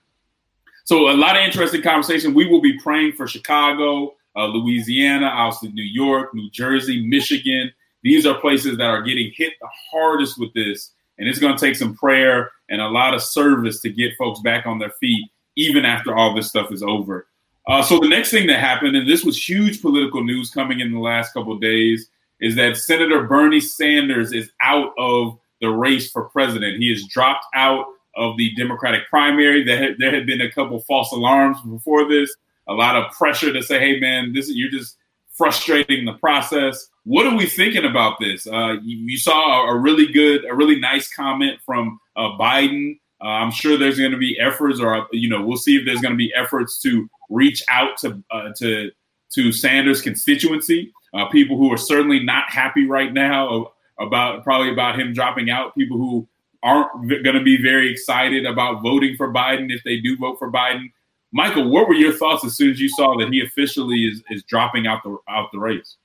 [0.87, 2.33] So a lot of interesting conversation.
[2.33, 7.73] We will be praying for Chicago, uh, Louisiana, obviously New York, New Jersey, Michigan.
[8.03, 11.59] These are places that are getting hit the hardest with this, and it's going to
[11.59, 15.29] take some prayer and a lot of service to get folks back on their feet,
[15.57, 17.27] even after all this stuff is over.
[17.67, 20.93] Uh, so the next thing that happened, and this was huge political news coming in
[20.93, 26.29] the last couple days, is that Senator Bernie Sanders is out of the race for
[26.29, 26.81] president.
[26.81, 29.63] He has dropped out of the Democratic primary.
[29.63, 32.33] There had, there had been a couple false alarms before this,
[32.67, 34.97] a lot of pressure to say, "Hey, man, this you're just
[35.31, 38.45] frustrating the process." What are we thinking about this?
[38.47, 42.99] Uh, you, you, saw a, a, really good, a really nice comment from uh, Biden.
[43.23, 46.01] Uh, I'm sure there's going to be efforts, or you know, we'll see if there's
[46.01, 48.91] going to be efforts to reach out to uh, to
[49.33, 54.99] to Sanders' constituency, uh, people who are certainly not happy right now about probably about
[54.99, 56.27] him dropping out, people who
[56.63, 60.51] aren't going to be very excited about voting for Biden if they do vote for
[60.51, 60.91] Biden.
[61.31, 64.43] Michael, what were your thoughts as soon as you saw that he officially is, is
[64.43, 65.97] dropping out the out the race?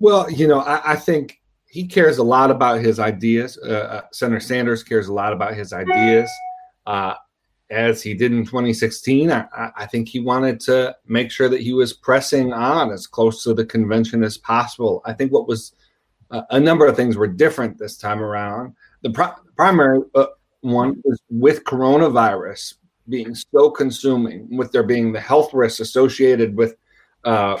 [0.00, 3.58] Well, you know, I, I think he cares a lot about his ideas.
[3.58, 6.30] Uh, uh, Senator Sanders cares a lot about his ideas.
[6.86, 7.14] Uh,
[7.70, 11.72] as he did in 2016, I, I, think he wanted to make sure that he
[11.72, 15.00] was pressing on as close to the convention as possible.
[15.06, 15.72] I think what was
[16.30, 18.74] uh, a number of things were different this time around.
[19.02, 20.26] The pri- primary uh,
[20.60, 22.74] one is with coronavirus
[23.08, 26.76] being so consuming, with there being the health risks associated with
[27.24, 27.60] uh,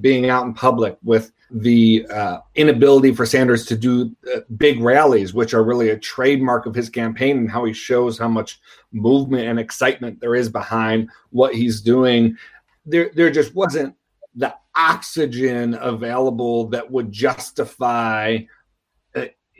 [0.00, 5.34] being out in public, with the uh, inability for Sanders to do uh, big rallies,
[5.34, 8.60] which are really a trademark of his campaign and how he shows how much
[8.92, 12.36] movement and excitement there is behind what he's doing.
[12.86, 13.94] There, there just wasn't
[14.34, 18.38] the oxygen available that would justify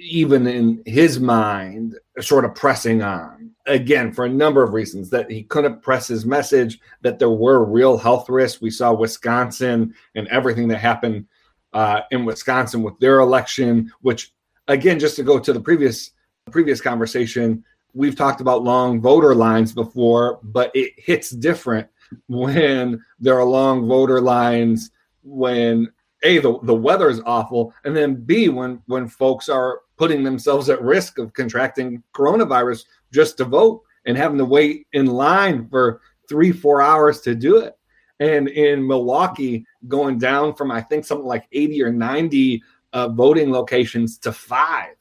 [0.02, 5.30] even in his mind, sort of pressing on again for a number of reasons that
[5.30, 8.60] he couldn't press his message that there were real health risks.
[8.60, 11.26] We saw Wisconsin and everything that happened
[11.72, 14.32] uh, in Wisconsin with their election, which
[14.68, 16.10] again, just to go to the previous
[16.50, 21.88] previous conversation, we've talked about long voter lines before, but it hits different
[22.28, 24.90] when there are long voter lines
[25.22, 25.90] when
[26.22, 30.68] a the, the weather is awful and then b when when folks are putting themselves
[30.68, 36.00] at risk of contracting coronavirus just to vote and having to wait in line for
[36.28, 37.76] three four hours to do it.
[38.20, 43.50] And in milwaukee going down from i think something like 80 or 90 uh, voting
[43.50, 44.96] locations to five.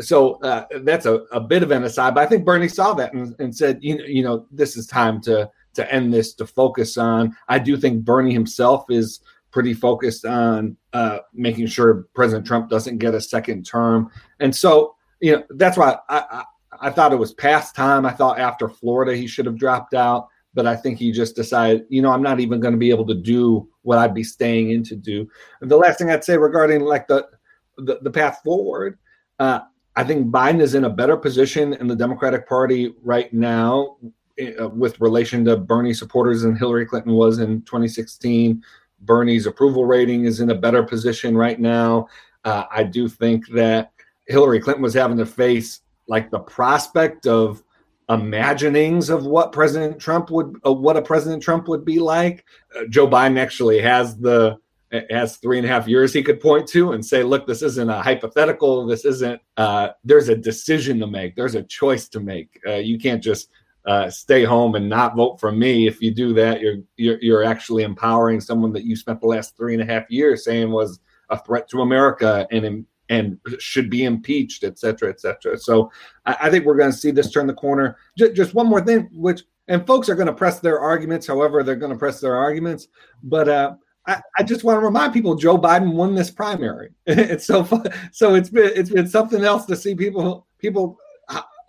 [0.00, 3.12] So uh, that's a, a bit of an aside but i think bernie saw that
[3.12, 6.44] and, and said you know, you know this is time to to end this to
[6.44, 7.36] focus on.
[7.48, 12.98] I do think bernie himself is pretty focused on uh, making sure President Trump doesn't
[12.98, 14.10] get a second term.
[14.38, 16.44] And so, you know, that's why I, I,
[16.82, 18.06] I thought it was past time.
[18.06, 21.84] I thought after Florida he should have dropped out, but I think he just decided,
[21.88, 24.70] you know, I'm not even going to be able to do what I'd be staying
[24.70, 25.28] in to do.
[25.60, 27.26] And the last thing I'd say regarding like the
[27.76, 28.98] the, the path forward,
[29.38, 29.60] uh,
[29.96, 33.96] I think Biden is in a better position in the Democratic Party right now
[34.60, 38.62] uh, with relation to Bernie supporters than Hillary Clinton was in 2016
[39.00, 42.08] Bernie's approval rating is in a better position right now.
[42.44, 43.92] Uh, I do think that
[44.26, 47.62] Hillary Clinton was having to face like the prospect of
[48.08, 52.44] imaginings of what President Trump would, uh, what a President Trump would be like.
[52.76, 54.58] Uh, Joe Biden actually has the
[55.08, 57.88] has three and a half years he could point to and say, look, this isn't
[57.88, 58.86] a hypothetical.
[58.86, 59.40] This isn't.
[59.56, 61.36] Uh, there's a decision to make.
[61.36, 62.60] There's a choice to make.
[62.66, 63.50] Uh, you can't just
[63.86, 65.86] uh, stay home and not vote for me.
[65.86, 69.56] If you do that, you're, you're you're actually empowering someone that you spent the last
[69.56, 74.04] three and a half years saying was a threat to America and and should be
[74.04, 75.58] impeached, et cetera, et cetera.
[75.58, 75.90] So
[76.26, 77.96] I, I think we're going to see this turn the corner.
[78.16, 81.62] Just, just one more thing, which and folks are going to press their arguments, however
[81.62, 82.88] they're going to press their arguments,
[83.22, 83.48] but.
[83.48, 83.74] uh
[84.06, 86.88] I, I, just want to remind people Joe Biden won this primary.
[87.06, 87.84] it's so fun.
[88.12, 90.98] so it's been it's been something else to see people people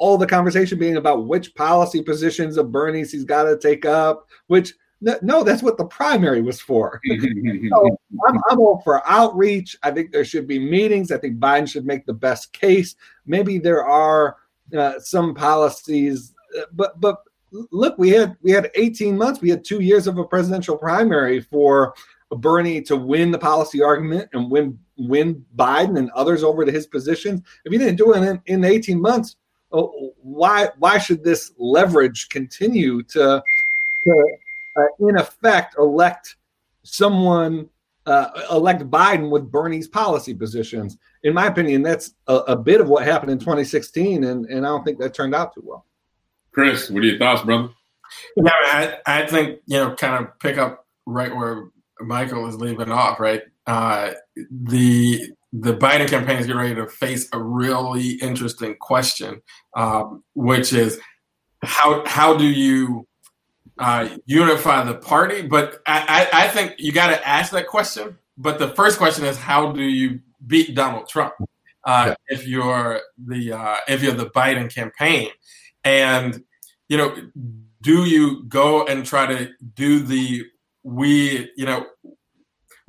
[0.01, 4.27] all the conversation being about which policy positions of Bernie's he's got to take up,
[4.47, 6.99] which no, that's what the primary was for.
[7.69, 9.75] so I'm, I'm, all for outreach.
[9.83, 11.11] I think there should be meetings.
[11.11, 12.95] I think Biden should make the best case.
[13.25, 14.37] Maybe there are
[14.75, 17.17] uh, some policies, uh, but but
[17.71, 19.39] look, we had we had 18 months.
[19.39, 21.93] We had two years of a presidential primary for
[22.31, 26.87] Bernie to win the policy argument and win win Biden and others over to his
[26.87, 27.41] positions.
[27.65, 29.35] If he didn't do it in, in 18 months,
[29.73, 33.41] Oh, why why should this leverage continue to
[34.03, 34.25] to
[34.77, 36.35] uh, in effect elect
[36.83, 37.69] someone
[38.05, 40.97] uh, elect Biden with Bernie's policy positions?
[41.23, 44.69] In my opinion, that's a, a, bit of what happened in 2016, and, and I
[44.69, 45.85] don't think that turned out too well.
[46.51, 47.69] Chris, what are your thoughts, brother?
[48.35, 52.91] Yeah, I, I think you know, kind of pick up right where Michael is leaving
[52.91, 53.19] off.
[53.19, 54.11] Right, uh,
[54.49, 59.41] the the Biden campaign is getting ready to face a really interesting question,
[59.75, 60.99] um, which is
[61.61, 63.07] how how do you
[63.77, 65.41] uh, unify the party?
[65.41, 68.17] But I, I, I think you got to ask that question.
[68.37, 71.33] But the first question is how do you beat Donald Trump
[71.83, 72.35] uh, yeah.
[72.35, 75.29] if you're the uh, if you're the Biden campaign,
[75.83, 76.43] and
[76.87, 77.15] you know,
[77.81, 80.45] do you go and try to do the
[80.83, 81.85] we you know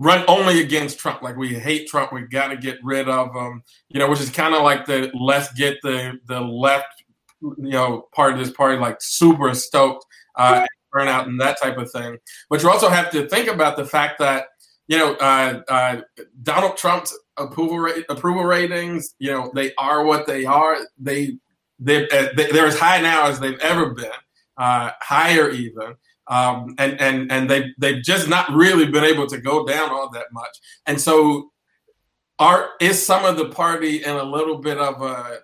[0.02, 1.22] run only against Trump.
[1.22, 2.12] Like we hate Trump.
[2.12, 3.62] We got to get rid of him.
[3.88, 7.04] You know, which is kind of like the let's get the the left,
[7.40, 10.04] you know, part of this party like super stoked
[10.36, 12.18] uh, turnout and that type of thing.
[12.50, 14.46] But you also have to think about the fact that
[14.88, 16.00] you know uh, uh,
[16.42, 19.14] Donald Trump's approval rate, approval ratings.
[19.18, 20.78] You know, they are what they are.
[20.98, 21.38] They
[21.78, 24.10] they, they're as high now as they've ever been,
[24.56, 25.96] uh, higher even
[26.28, 30.10] um, and and and they they've just not really been able to go down all
[30.10, 30.56] that much.
[30.86, 31.50] And so,
[32.38, 35.40] are is some of the party in a little bit of a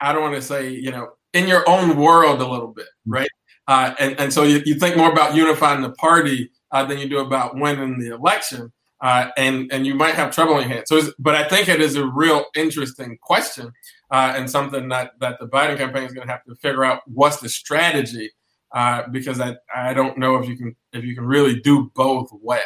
[0.00, 3.28] I don't want to say you know in your own world a little bit, right?
[3.66, 7.08] Uh, and and so you, you think more about unifying the party uh, than you
[7.08, 8.72] do about winning the election.
[9.00, 10.88] Uh, and and you might have trouble in your hands.
[10.88, 13.72] So, but I think it is a real interesting question,
[14.10, 17.02] uh, and something that that the Biden campaign is going to have to figure out
[17.06, 18.32] what's the strategy
[18.72, 22.30] uh, because I, I don't know if you can if you can really do both
[22.42, 22.60] well.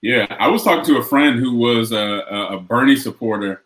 [0.00, 1.98] Yeah, I was talking to a friend who was a,
[2.50, 3.62] a Bernie supporter,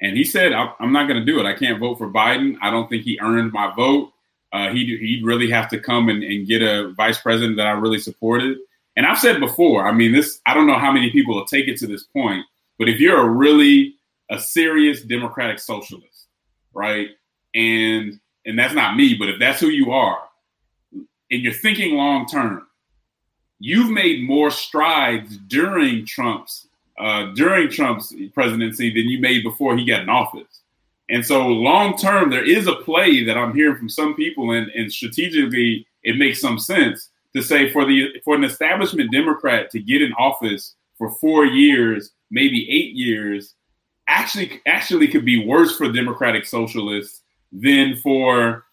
[0.00, 1.46] and he said, "I'm not going to do it.
[1.46, 2.56] I can't vote for Biden.
[2.62, 4.12] I don't think he earned my vote.
[4.52, 7.72] Uh, he he'd really have to come and, and get a vice president that I
[7.72, 8.58] really supported."
[8.96, 11.68] And I've said before, I mean, this I don't know how many people will take
[11.68, 12.44] it to this point,
[12.78, 13.94] but if you're a really
[14.30, 16.26] a serious democratic socialist,
[16.72, 17.08] right,
[17.54, 20.18] and and that's not me, but if that's who you are,
[21.30, 22.66] and you're thinking long term,
[23.58, 26.66] you've made more strides during Trump's
[26.98, 30.60] uh, during Trump's presidency than you made before he got in office.
[31.08, 34.70] And so long term, there is a play that I'm hearing from some people, and,
[34.70, 39.80] and strategically, it makes some sense to say for the for an establishment Democrat to
[39.80, 43.54] get in office for four years, maybe eight years,
[44.06, 47.22] actually actually could be worse for Democratic socialists
[47.52, 48.64] than for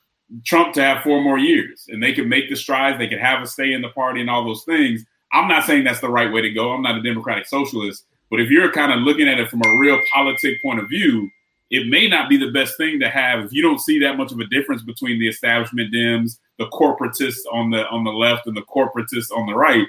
[0.46, 1.86] Trump to have four more years.
[1.90, 4.30] And they could make the strides, they could have a stay in the party and
[4.30, 5.06] all those things.
[5.34, 6.72] I'm not saying that's the right way to go.
[6.72, 8.06] I'm not a Democratic socialist.
[8.30, 11.30] But if you're kind of looking at it from a real politic point of view,
[11.70, 14.32] it may not be the best thing to have if you don't see that much
[14.32, 18.56] of a difference between the establishment Dems, the corporatists on the on the left and
[18.56, 19.88] the corporatists on the right,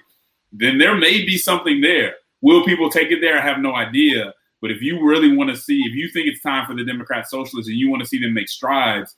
[0.52, 2.14] then there may be something there.
[2.40, 3.38] Will people take it there?
[3.38, 4.32] I have no idea.
[4.60, 7.28] But if you really want to see, if you think it's time for the Democrat
[7.28, 9.14] Socialists and you want to see them make strides,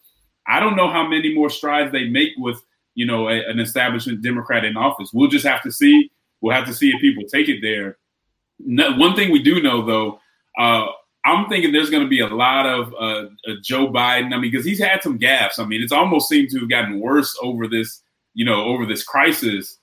[0.46, 2.60] I don't know how many more strides they make with
[2.94, 5.10] you know a, an establishment Democrat in office.
[5.12, 6.10] We'll just have to see.
[6.40, 7.98] We'll have to see if people take it there.
[8.58, 10.20] No, one thing we do know though,
[10.58, 10.86] uh,
[11.24, 14.32] I'm thinking there's going to be a lot of uh, uh, Joe Biden.
[14.32, 15.58] I mean, because he's had some gaffes.
[15.58, 19.02] I mean, it's almost seemed to have gotten worse over this, you know, over this
[19.02, 19.78] crisis.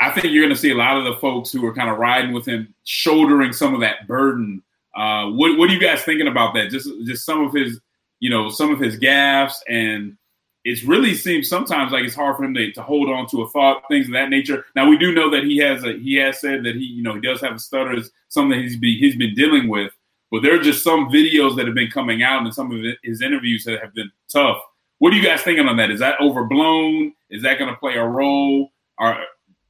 [0.00, 1.98] I think you're going to see a lot of the folks who are kind of
[1.98, 4.62] riding with him, shouldering some of that burden.
[4.96, 6.70] Uh, what What are you guys thinking about that?
[6.70, 7.80] Just just some of his,
[8.20, 10.16] you know, some of his gaffes, and
[10.64, 13.48] it really seems sometimes like it's hard for him to, to hold on to a
[13.50, 14.66] thought, things of that nature.
[14.76, 17.14] Now we do know that he has a he has said that he you know
[17.14, 17.96] he does have a stutter,
[18.28, 19.92] something he's be, he's been dealing with.
[20.30, 23.20] But there are just some videos that have been coming out and some of his
[23.20, 24.58] interviews that have been tough.
[24.98, 25.90] What are you guys thinking on that?
[25.90, 27.14] Is that overblown?
[27.30, 28.70] Is that going to play a role?
[28.98, 29.16] Or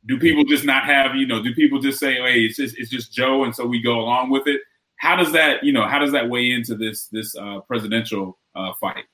[0.06, 2.90] do people just not have, you know, do people just say, hey, it's just, it's
[2.90, 4.60] just Joe, and so we go along with it?
[5.00, 8.72] How does that, you know, how does that weigh into this this uh, presidential uh,
[8.78, 9.04] fight?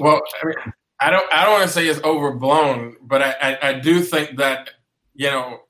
[0.00, 0.56] Well, I mean,
[1.00, 4.36] I don't, I don't want to say it's overblown, but I, I, I do think
[4.38, 4.70] that,
[5.14, 5.60] you know,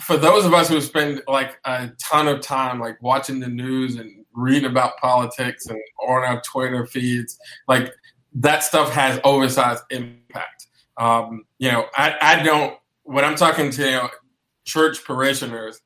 [0.00, 3.96] for those of us who spend like a ton of time like watching the news
[3.96, 7.90] and reading about politics and on our Twitter feeds, like
[8.34, 10.66] that stuff has oversized impact.
[10.98, 14.10] Um, you know, I, I don't when I'm talking to you know,
[14.66, 15.80] church parishioners,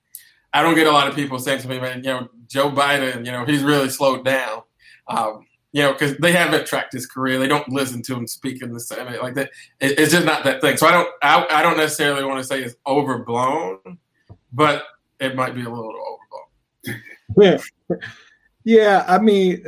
[0.52, 3.24] I don't get a lot of people saying to me, man, you know, Joe Biden,
[3.24, 4.62] you know, he's really slowed down.
[5.08, 7.38] Um, you know, because they haven't tracked his career.
[7.38, 9.50] They don't listen to him speak in the Senate like that.
[9.80, 10.76] It, it's just not that thing.
[10.76, 13.98] So I don't, I, I don't necessarily want to say it's overblown,
[14.52, 14.84] but
[15.18, 15.94] it might be a little
[16.84, 17.02] overblown.
[17.38, 17.96] Yeah,
[18.64, 19.04] yeah.
[19.08, 19.64] I mean,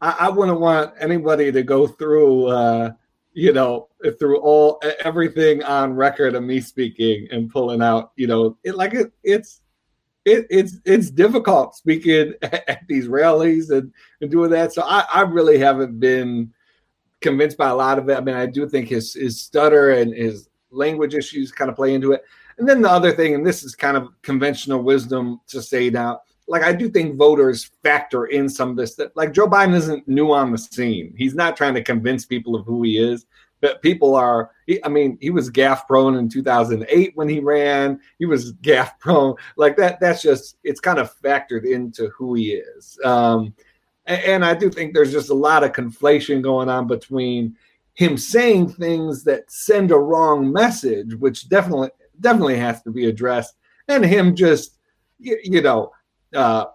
[0.00, 2.90] I, I wouldn't want anybody to go through, uh,
[3.32, 3.88] you know,
[4.18, 8.94] through all everything on record of me speaking and pulling out, you know, it like
[8.94, 9.60] it, it's
[10.32, 14.72] it, it's it's difficult speaking at these rallies and, and doing that.
[14.72, 16.52] So I, I really haven't been
[17.20, 18.16] convinced by a lot of it.
[18.16, 21.94] I mean, I do think his his stutter and his language issues kind of play
[21.94, 22.24] into it.
[22.58, 26.20] And then the other thing, and this is kind of conventional wisdom to say now,
[26.48, 30.08] like I do think voters factor in some of this that like Joe Biden isn't
[30.08, 31.14] new on the scene.
[31.16, 33.26] He's not trying to convince people of who he is.
[33.60, 34.50] But people are,
[34.84, 38.00] I mean, he was gaffe prone in 2008 when he ran.
[38.18, 39.34] He was gaffe prone.
[39.56, 42.98] Like that, that's just, it's kind of factored into who he is.
[43.04, 43.54] Um,
[44.06, 47.56] and, and I do think there's just a lot of conflation going on between
[47.94, 51.90] him saying things that send a wrong message, which definitely,
[52.20, 53.56] definitely has to be addressed,
[53.88, 54.78] and him just,
[55.18, 55.90] you, you know,
[56.32, 56.66] uh,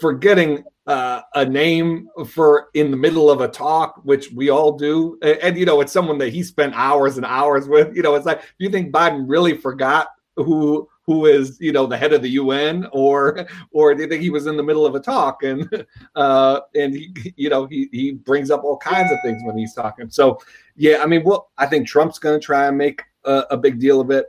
[0.00, 5.18] forgetting uh, a name for in the middle of a talk, which we all do.
[5.20, 7.94] And, and, you know, it's someone that he spent hours and hours with.
[7.94, 11.86] You know, it's like, do you think Biden really forgot who who is you know
[11.86, 14.86] the head of the UN, or or do you think he was in the middle
[14.86, 15.86] of a talk and
[16.16, 19.74] uh, and he you know he he brings up all kinds of things when he's
[19.74, 20.08] talking.
[20.10, 20.38] So
[20.76, 23.78] yeah, I mean, well, I think Trump's going to try and make a, a big
[23.78, 24.26] deal of it.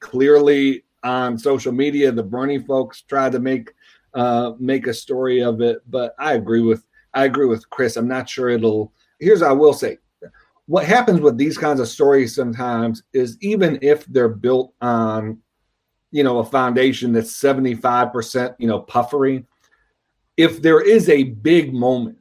[0.00, 3.72] Clearly on social media, the Bernie folks tried to make
[4.14, 5.78] uh, make a story of it.
[5.90, 7.96] But I agree with I agree with Chris.
[7.96, 8.92] I'm not sure it'll.
[9.20, 9.98] Here's what I will say:
[10.66, 15.38] what happens with these kinds of stories sometimes is even if they're built on,
[16.10, 19.44] you know, a foundation that's 75 percent, you know, puffery.
[20.36, 22.18] If there is a big moment,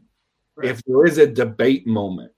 [0.56, 0.70] right.
[0.70, 2.32] if there is a debate moment,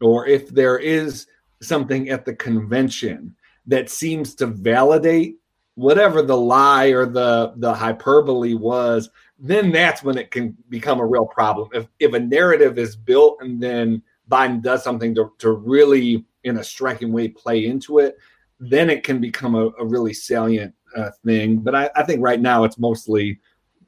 [0.00, 1.26] or if there is
[1.62, 3.34] something at the convention
[3.66, 5.36] that seems to validate
[5.74, 9.08] whatever the lie or the the hyperbole was
[9.38, 11.68] then that's when it can become a real problem.
[11.72, 16.58] If if a narrative is built and then biden does something to, to really in
[16.58, 18.16] a striking way play into it
[18.60, 21.56] then it can become a, a really salient uh, thing.
[21.56, 23.40] But I, I think right now it's mostly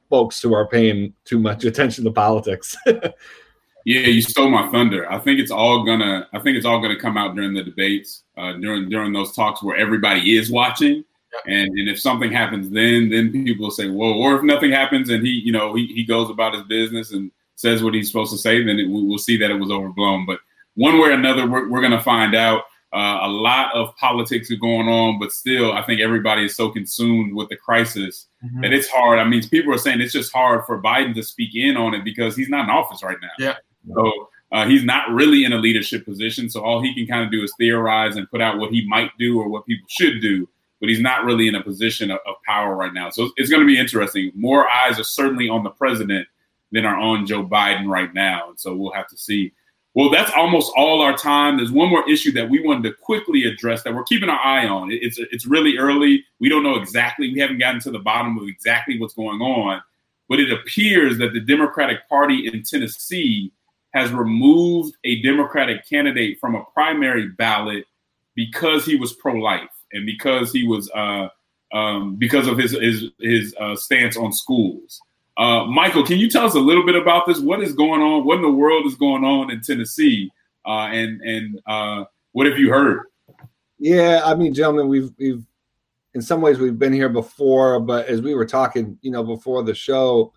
[0.09, 2.75] folks who are paying too much attention to politics.
[3.87, 5.09] Yeah you stole my thunder.
[5.11, 8.23] I think it's all gonna i think it's all gonna come out during the debates
[8.35, 11.03] uh, during during those talks where everybody is watching
[11.47, 15.09] and and if something happens, then then people will say, "Whoa!" Or if nothing happens
[15.09, 18.31] and he, you know, he, he goes about his business and says what he's supposed
[18.31, 20.25] to say, then it, we'll see that it was overblown.
[20.25, 20.39] But
[20.75, 22.63] one way or another, we're, we're going to find out.
[22.93, 26.69] Uh, a lot of politics are going on, but still, I think everybody is so
[26.69, 28.61] consumed with the crisis mm-hmm.
[28.61, 29.19] that it's hard.
[29.19, 32.05] I mean, people are saying it's just hard for Biden to speak in on it
[32.05, 33.31] because he's not in office right now.
[33.37, 33.55] Yeah.
[33.93, 36.49] So uh, he's not really in a leadership position.
[36.49, 39.11] So all he can kind of do is theorize and put out what he might
[39.19, 40.47] do or what people should do.
[40.79, 43.09] But he's not really in a position of, of power right now.
[43.09, 44.31] So it's going to be interesting.
[44.35, 46.27] More eyes are certainly on the president
[46.71, 48.49] than are on Joe Biden right now.
[48.49, 49.53] And so we'll have to see
[49.95, 51.55] well, that's almost all our time.
[51.55, 54.67] There's one more issue that we wanted to quickly address that we're keeping our eye
[54.67, 54.89] on.
[54.91, 56.25] It's it's really early.
[56.39, 57.31] We don't know exactly.
[57.31, 59.81] We haven't gotten to the bottom of exactly what's going on,
[60.27, 63.53] but it appears that the Democratic Party in Tennessee
[63.93, 67.85] has removed a Democratic candidate from a primary ballot
[68.35, 71.27] because he was pro-life and because he was uh,
[71.73, 75.01] um, because of his his his uh, stance on schools.
[75.37, 77.39] Uh, Michael, can you tell us a little bit about this?
[77.39, 78.25] What is going on?
[78.25, 80.31] What in the world is going on in Tennessee?
[80.65, 83.01] Uh, and and uh, what have you heard?
[83.77, 85.43] Yeah, I mean, gentlemen, we've we've
[86.13, 89.63] in some ways we've been here before, but as we were talking, you know, before
[89.63, 90.31] the show,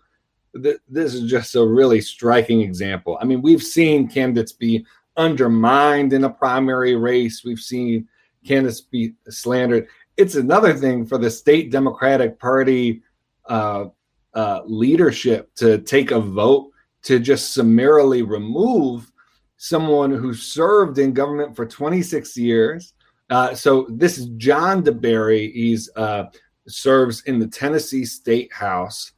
[0.61, 3.17] th- this is just a really striking example.
[3.21, 4.85] I mean, we've seen candidates be
[5.15, 7.43] undermined in a primary race.
[7.45, 8.07] We've seen
[8.45, 9.87] candidates be slandered.
[10.17, 13.01] It's another thing for the state Democratic Party
[13.47, 13.85] uh,
[14.33, 16.71] uh, leadership to take a vote
[17.03, 19.11] to just summarily remove
[19.57, 22.93] someone who served in government for 26 years.
[23.29, 25.51] Uh, so this is John DeBerry.
[25.51, 26.25] He's uh,
[26.67, 29.11] serves in the Tennessee State House.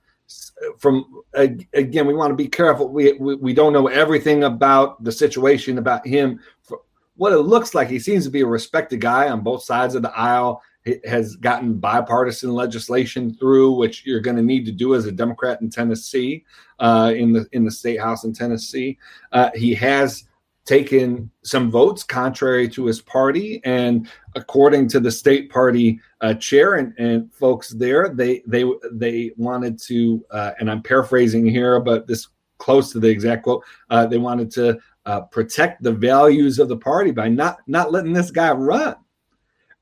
[0.78, 2.90] From again, we want to be careful.
[2.90, 6.40] We, we, we don't know everything about the situation about him.
[6.62, 6.82] For
[7.22, 10.02] what it looks like, he seems to be a respected guy on both sides of
[10.02, 14.96] the aisle He has gotten bipartisan legislation through, which you're going to need to do
[14.96, 16.44] as a Democrat in Tennessee,
[16.80, 18.98] uh, in the in the state house in Tennessee.
[19.34, 20.24] Uh, he has
[20.66, 26.74] taken some votes contrary to his party, and according to the state party uh, chair
[26.74, 32.08] and, and folks there, they they they wanted to, uh, and I'm paraphrasing here, but
[32.08, 36.70] this close to the exact quote, uh, they wanted to uh, protect the values of
[36.70, 38.96] the party by not not letting this guy run.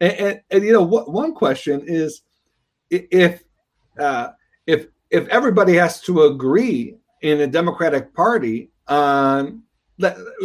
[0.02, 2.22] And, and, and you know, what, one question is
[2.90, 3.44] if
[4.00, 4.30] uh,
[4.66, 9.64] if if everybody has to agree in a Democratic Party on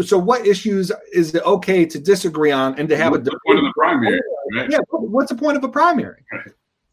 [0.04, 3.58] so what issues is it okay to disagree on and to have what's a point
[3.58, 4.20] of the primary?
[4.54, 4.70] Right?
[4.70, 6.24] Yeah, what's the point of a primary?
[6.32, 6.48] Right.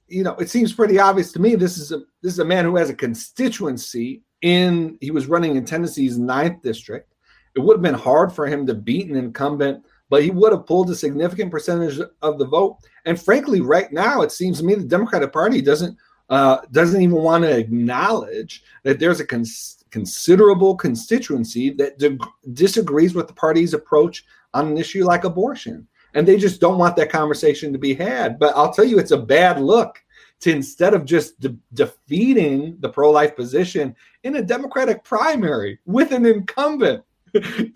[0.08, 1.56] You know, it seems pretty obvious to me.
[1.56, 4.98] This is a this is a man who has a constituency in.
[5.02, 7.11] He was running in Tennessee's ninth district.
[7.56, 10.66] It would have been hard for him to beat an incumbent but he would have
[10.66, 12.80] pulled a significant percentage of the vote.
[13.06, 15.98] And frankly, right now, it seems to me the Democratic Party doesn't
[16.30, 22.18] uh, doesn't even want to acknowledge that there's a cons- considerable constituency that di-
[22.54, 26.96] disagrees with the party's approach on an issue like abortion, and they just don't want
[26.98, 28.38] that conversation to be had.
[28.38, 30.02] But I'll tell you, it's a bad look
[30.42, 36.26] to instead of just de- defeating the pro-life position in a Democratic primary with an
[36.26, 37.04] incumbent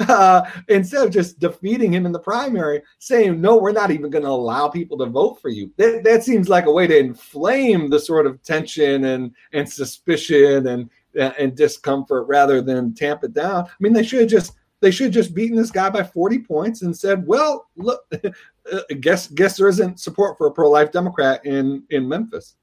[0.08, 4.24] uh, instead of just defeating him in the primary, saying, no, we're not even going
[4.24, 5.72] to allow people to vote for you.
[5.78, 10.68] That, that seems like a way to inflame the sort of tension and, and suspicion
[10.68, 13.66] and, and discomfort rather than tamp it down.
[13.66, 16.82] I mean, they should have just they should just beaten this guy by 40 points
[16.82, 18.02] and said, well, look,
[18.72, 22.56] uh, guess guess there isn't support for a pro-life Democrat in in Memphis.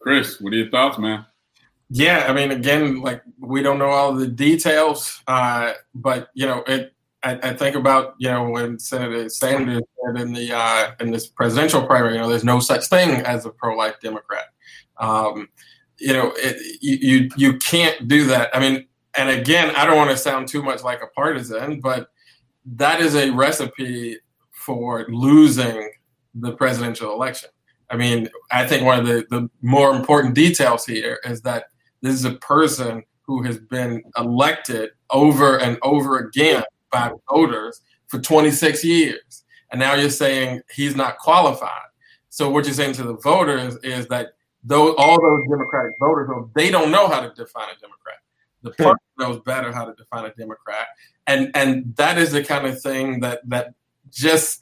[0.00, 1.26] Chris, what are your thoughts, man?
[1.88, 6.62] Yeah, I mean, again, like we don't know all the details, uh, but you know,
[6.66, 6.92] it.
[7.22, 11.26] I, I, think about you know when Senator Sanders said in the uh, in this
[11.26, 14.46] presidential primary, you know, there's no such thing as a pro-life Democrat.
[14.98, 15.48] Um,
[15.98, 18.54] you know, it, you, you you can't do that.
[18.54, 22.10] I mean, and again, I don't want to sound too much like a partisan, but
[22.66, 24.18] that is a recipe
[24.50, 25.90] for losing
[26.34, 27.48] the presidential election.
[27.88, 31.66] I mean, I think one of the, the more important details here is that
[32.06, 38.20] this is a person who has been elected over and over again by voters for
[38.20, 39.44] 26 years.
[39.70, 41.70] And now you're saying he's not qualified.
[42.28, 44.32] So what you're saying to the voters is that
[44.62, 48.18] though all those Democratic voters, they don't know how to define a Democrat.
[48.62, 48.82] The hmm.
[48.82, 50.86] party knows better how to define a Democrat.
[51.26, 53.74] And and that is the kind of thing that that
[54.10, 54.60] just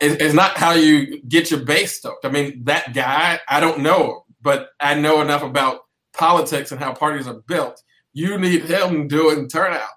[0.00, 2.24] is, is not how you get your base stoked.
[2.24, 5.85] I mean, that guy, I don't know, but I know enough about
[6.16, 9.88] politics and how parties are built, you need him doing turnout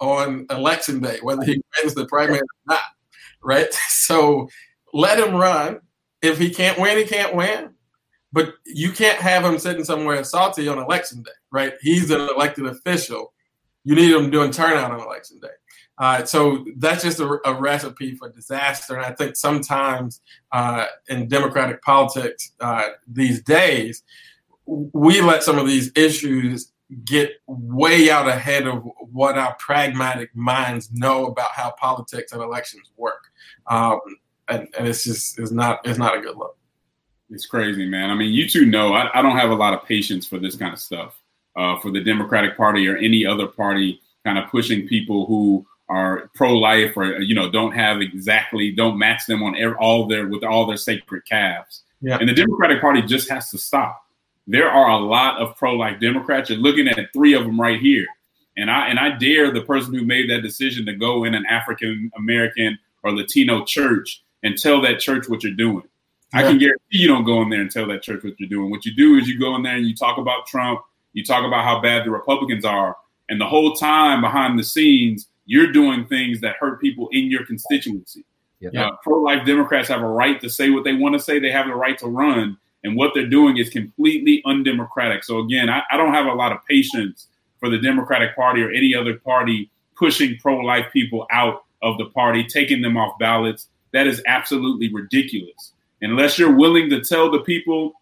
[0.00, 2.80] on election day, whether he wins the primary or not.
[3.42, 3.68] Right?
[3.88, 4.48] So
[4.94, 5.80] let him run.
[6.22, 7.74] If he can't win, he can't win.
[8.32, 11.74] But you can't have him sitting somewhere salty on election day, right?
[11.82, 13.34] He's an elected official.
[13.84, 15.48] you need him doing turnout on election day.
[15.98, 18.96] Uh, so that's just a, a, recipe for disaster.
[18.96, 20.20] And I think sometimes
[20.52, 24.04] uh, in Democratic politics uh, these days,
[24.68, 26.72] we let some of these issues
[27.04, 32.90] get way out ahead of what our pragmatic minds know about how politics and elections
[32.96, 33.24] work.
[33.66, 34.00] Um,
[34.48, 36.56] and, and, it's just it's not it's not a good look.
[37.30, 38.10] It's crazy, man.
[38.10, 40.56] I mean, you two know I, I don't have a lot of patience for this
[40.56, 41.14] kind of stuff.
[41.56, 46.30] Uh, for the Democratic Party or any other party, kind of pushing people who are
[46.34, 50.66] pro-life or you know don't have exactly don't match them on all their with all
[50.66, 51.82] their sacred calves.
[52.00, 52.18] Yeah.
[52.18, 54.07] And the Democratic Party just has to stop
[54.48, 56.50] there are a lot of pro-life Democrats.
[56.50, 58.06] You're looking at three of them right here.
[58.56, 61.46] And I and I dare the person who made that decision to go in an
[61.46, 65.84] African American or Latino church and tell that church what you're doing.
[66.34, 66.40] Yeah.
[66.40, 68.70] I can guarantee you don't go in there and tell that church what you're doing.
[68.70, 70.80] What you do is you go in there and you talk about Trump,
[71.12, 72.96] you talk about how bad the Republicans are,
[73.28, 77.46] and the whole time behind the scenes, you're doing things that hurt people in your
[77.46, 78.24] constituency.
[78.60, 78.88] Yeah.
[78.88, 81.38] Uh, pro-life Democrats have a right to say what they want to say.
[81.38, 85.24] They have the right to run, and what they're doing is completely undemocratic.
[85.24, 87.26] So again, I, I don't have a lot of patience
[87.58, 92.44] for the Democratic Party or any other party pushing pro-life people out of the party,
[92.44, 93.68] taking them off ballots.
[93.92, 95.72] That is absolutely ridiculous.
[96.00, 97.92] Unless you're willing to tell the people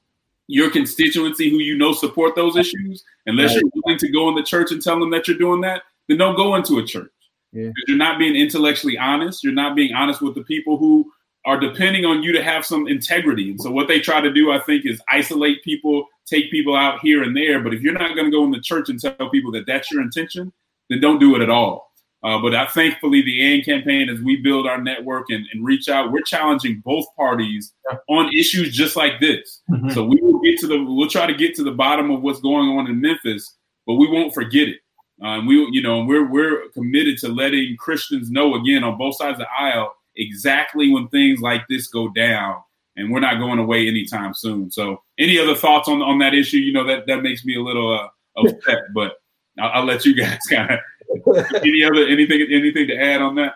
[0.49, 4.43] your constituency who you know support those issues, unless you're willing to go in the
[4.43, 7.11] church and tell them that you're doing that, then don't go into a church.
[7.53, 7.71] Yeah.
[7.87, 9.43] You're not being intellectually honest.
[9.43, 11.11] You're not being honest with the people who
[11.47, 13.51] are depending on you to have some integrity.
[13.51, 16.99] And so what they try to do, I think, is isolate people, take people out
[17.01, 17.61] here and there.
[17.61, 19.91] But if you're not going to go in the church and tell people that that's
[19.91, 20.53] your intention,
[20.91, 21.93] then don't do it at all.
[22.25, 25.89] Uh, but I thankfully the AND campaign, as we build our network and, and reach
[25.89, 27.73] out, we're challenging both parties
[28.09, 29.63] on issues just like this.
[29.71, 29.91] Mm-hmm.
[29.91, 32.41] So we will get to the, we'll try to get to the bottom of what's
[32.41, 33.55] going on in Memphis,
[33.87, 34.79] but we won't forget it.
[35.23, 39.41] Um, we, you know, we're we're committed to letting Christians know again on both sides
[39.41, 42.57] of the aisle exactly when things like this go down,
[42.97, 44.71] and we're not going away anytime soon.
[44.71, 46.59] So, any other thoughts on on that issue?
[46.59, 48.09] You know that that makes me a little uh,
[48.41, 49.15] upset, but
[49.59, 53.55] I'll, I'll, let you guys kind of any other anything anything to add on that.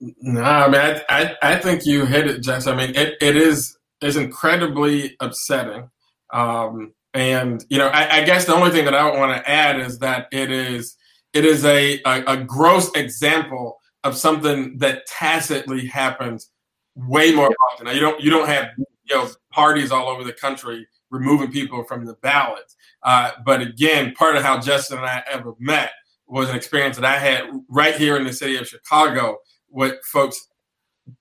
[0.00, 2.66] No, I mean, I, I, I think you hit it, Jess.
[2.66, 5.90] I mean, it, it is is incredibly upsetting.
[6.32, 9.78] Um, and you know, I, I, guess the only thing that I want to add
[9.78, 10.96] is that it is
[11.32, 16.50] it is a, a, a gross example of something that tacitly happens
[16.94, 17.86] way more often.
[17.86, 21.84] Now, you don't you don't have you know parties all over the country removing people
[21.84, 22.64] from the ballot.
[23.02, 25.90] Uh, but again, part of how Justin and I ever met
[26.26, 29.36] was an experience that I had right here in the city of Chicago
[29.68, 30.48] with folks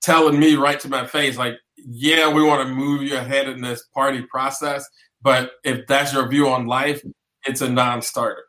[0.01, 3.61] telling me right to my face, like, yeah, we want to move you ahead in
[3.61, 4.88] this party process,
[5.21, 7.03] but if that's your view on life,
[7.45, 8.43] it's a non-starter.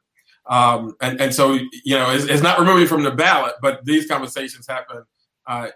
[0.46, 4.06] Um, and, and so, you know, it's, it's, not removing from the ballot, but these
[4.06, 5.04] conversations happen
[5.46, 5.68] uh,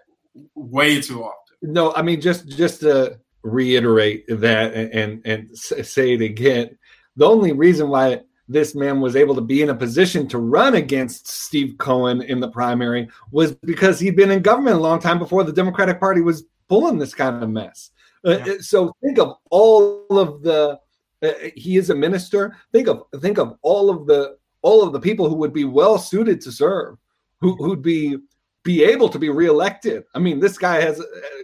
[0.55, 1.57] way too often.
[1.63, 6.77] No, I mean, just just to reiterate that and, and, and say it again,
[7.15, 10.75] the only reason why this man was able to be in a position to run
[10.75, 15.19] against Steve Cohen in the primary was because he'd been in government a long time
[15.19, 17.91] before the Democratic Party was pulling this kind of mess.
[18.25, 18.53] Uh, yeah.
[18.53, 20.79] Uh, so think of all of the.
[21.23, 22.57] Uh, he is a minister.
[22.73, 24.37] Think of think of all of the
[24.67, 26.99] all of the people who would be well suited to serve,
[27.41, 28.19] who, who'd be
[28.65, 30.03] be able to be reelected.
[30.13, 31.01] I mean, this guy has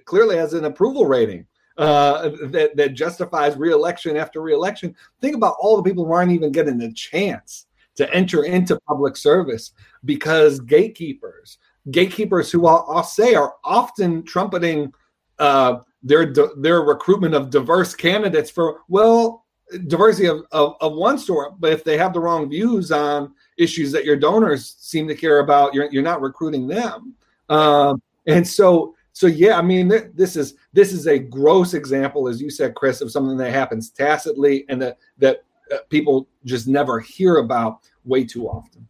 [0.07, 1.47] clearly has an approval rating
[1.79, 4.97] uh, that that justifies reelection after reelection.
[5.21, 9.17] Think about all the people who aren't even getting a chance to enter into public
[9.17, 9.71] service
[10.05, 11.59] because gatekeepers,
[11.93, 14.93] gatekeepers who I'll, I'll say are often trumpeting
[15.39, 19.42] uh, their their recruitment of diverse candidates for well
[19.87, 23.93] diversity of, of, of, one store, but if they have the wrong views on issues
[23.93, 27.15] that your donors seem to care about, you're, you're not recruiting them.
[27.49, 32.41] Um, and so, so yeah, I mean, this is this is a gross example, as
[32.41, 36.99] you said, Chris, of something that happens tacitly and that that uh, people just never
[37.01, 38.89] hear about way too often.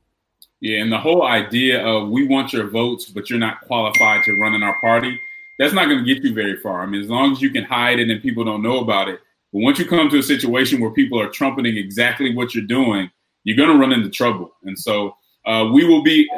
[0.60, 4.34] Yeah, and the whole idea of we want your votes, but you're not qualified to
[4.34, 5.18] run in our party,
[5.58, 6.82] that's not going to get you very far.
[6.82, 9.20] I mean, as long as you can hide it and people don't know about it,
[9.52, 13.10] but once you come to a situation where people are trumpeting exactly what you're doing,
[13.44, 14.52] you're going to run into trouble.
[14.64, 16.28] And so uh, we will be,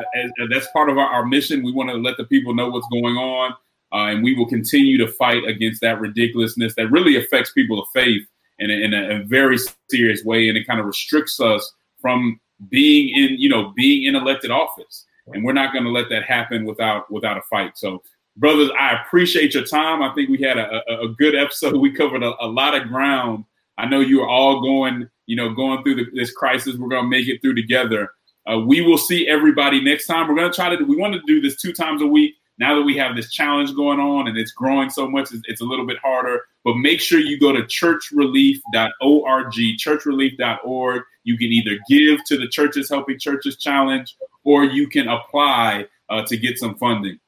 [0.51, 1.63] that's part of our, our, mission.
[1.63, 3.53] We want to let the people know what's going on.
[3.93, 7.87] Uh, and we will continue to fight against that ridiculousness that really affects people of
[7.95, 8.27] faith
[8.59, 9.59] in a, in a very
[9.89, 10.49] serious way.
[10.49, 15.05] And it kind of restricts us from being in, you know, being in elected office.
[15.29, 17.79] And we're not going to let that happen without without a fight.
[17.79, 18.03] So
[18.37, 20.03] brothers, I appreciate your time.
[20.03, 21.77] I think we had a, a, a good episode.
[21.77, 23.45] We covered a, a, lot of ground.
[23.79, 26.77] I know you are all going, you know, going through the, this crisis.
[26.77, 28.11] We're going to make it through together.
[28.51, 30.29] Uh, we will see everybody next time.
[30.29, 30.85] We're going to try to.
[30.85, 32.35] We want to do this two times a week.
[32.57, 35.61] Now that we have this challenge going on and it's growing so much, it's, it's
[35.61, 36.43] a little bit harder.
[36.63, 41.03] But make sure you go to churchrelief.org, churchrelief.org.
[41.25, 46.23] You can either give to the Churches Helping Churches Challenge or you can apply uh,
[46.27, 47.19] to get some funding.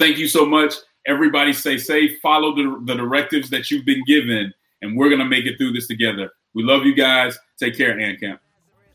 [0.00, 0.74] Thank you so much.
[1.06, 2.18] Everybody stay safe.
[2.22, 5.72] Follow the, the directives that you've been given, and we're going to make it through
[5.72, 6.30] this together.
[6.54, 7.38] We love you guys.
[7.58, 8.40] Take care, Camp.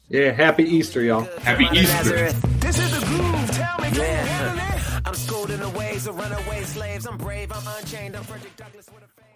[0.09, 1.27] Yeah, happy Easter, y'all.
[1.41, 2.31] Happy Easter.
[2.59, 3.51] This is the groove.
[3.51, 5.01] Tell me, Yeah.
[5.05, 7.05] I'm schooled in the ways of runaway slaves.
[7.05, 9.34] I'm brave, I'm unchained, I'm Frederick Douglass with a fame.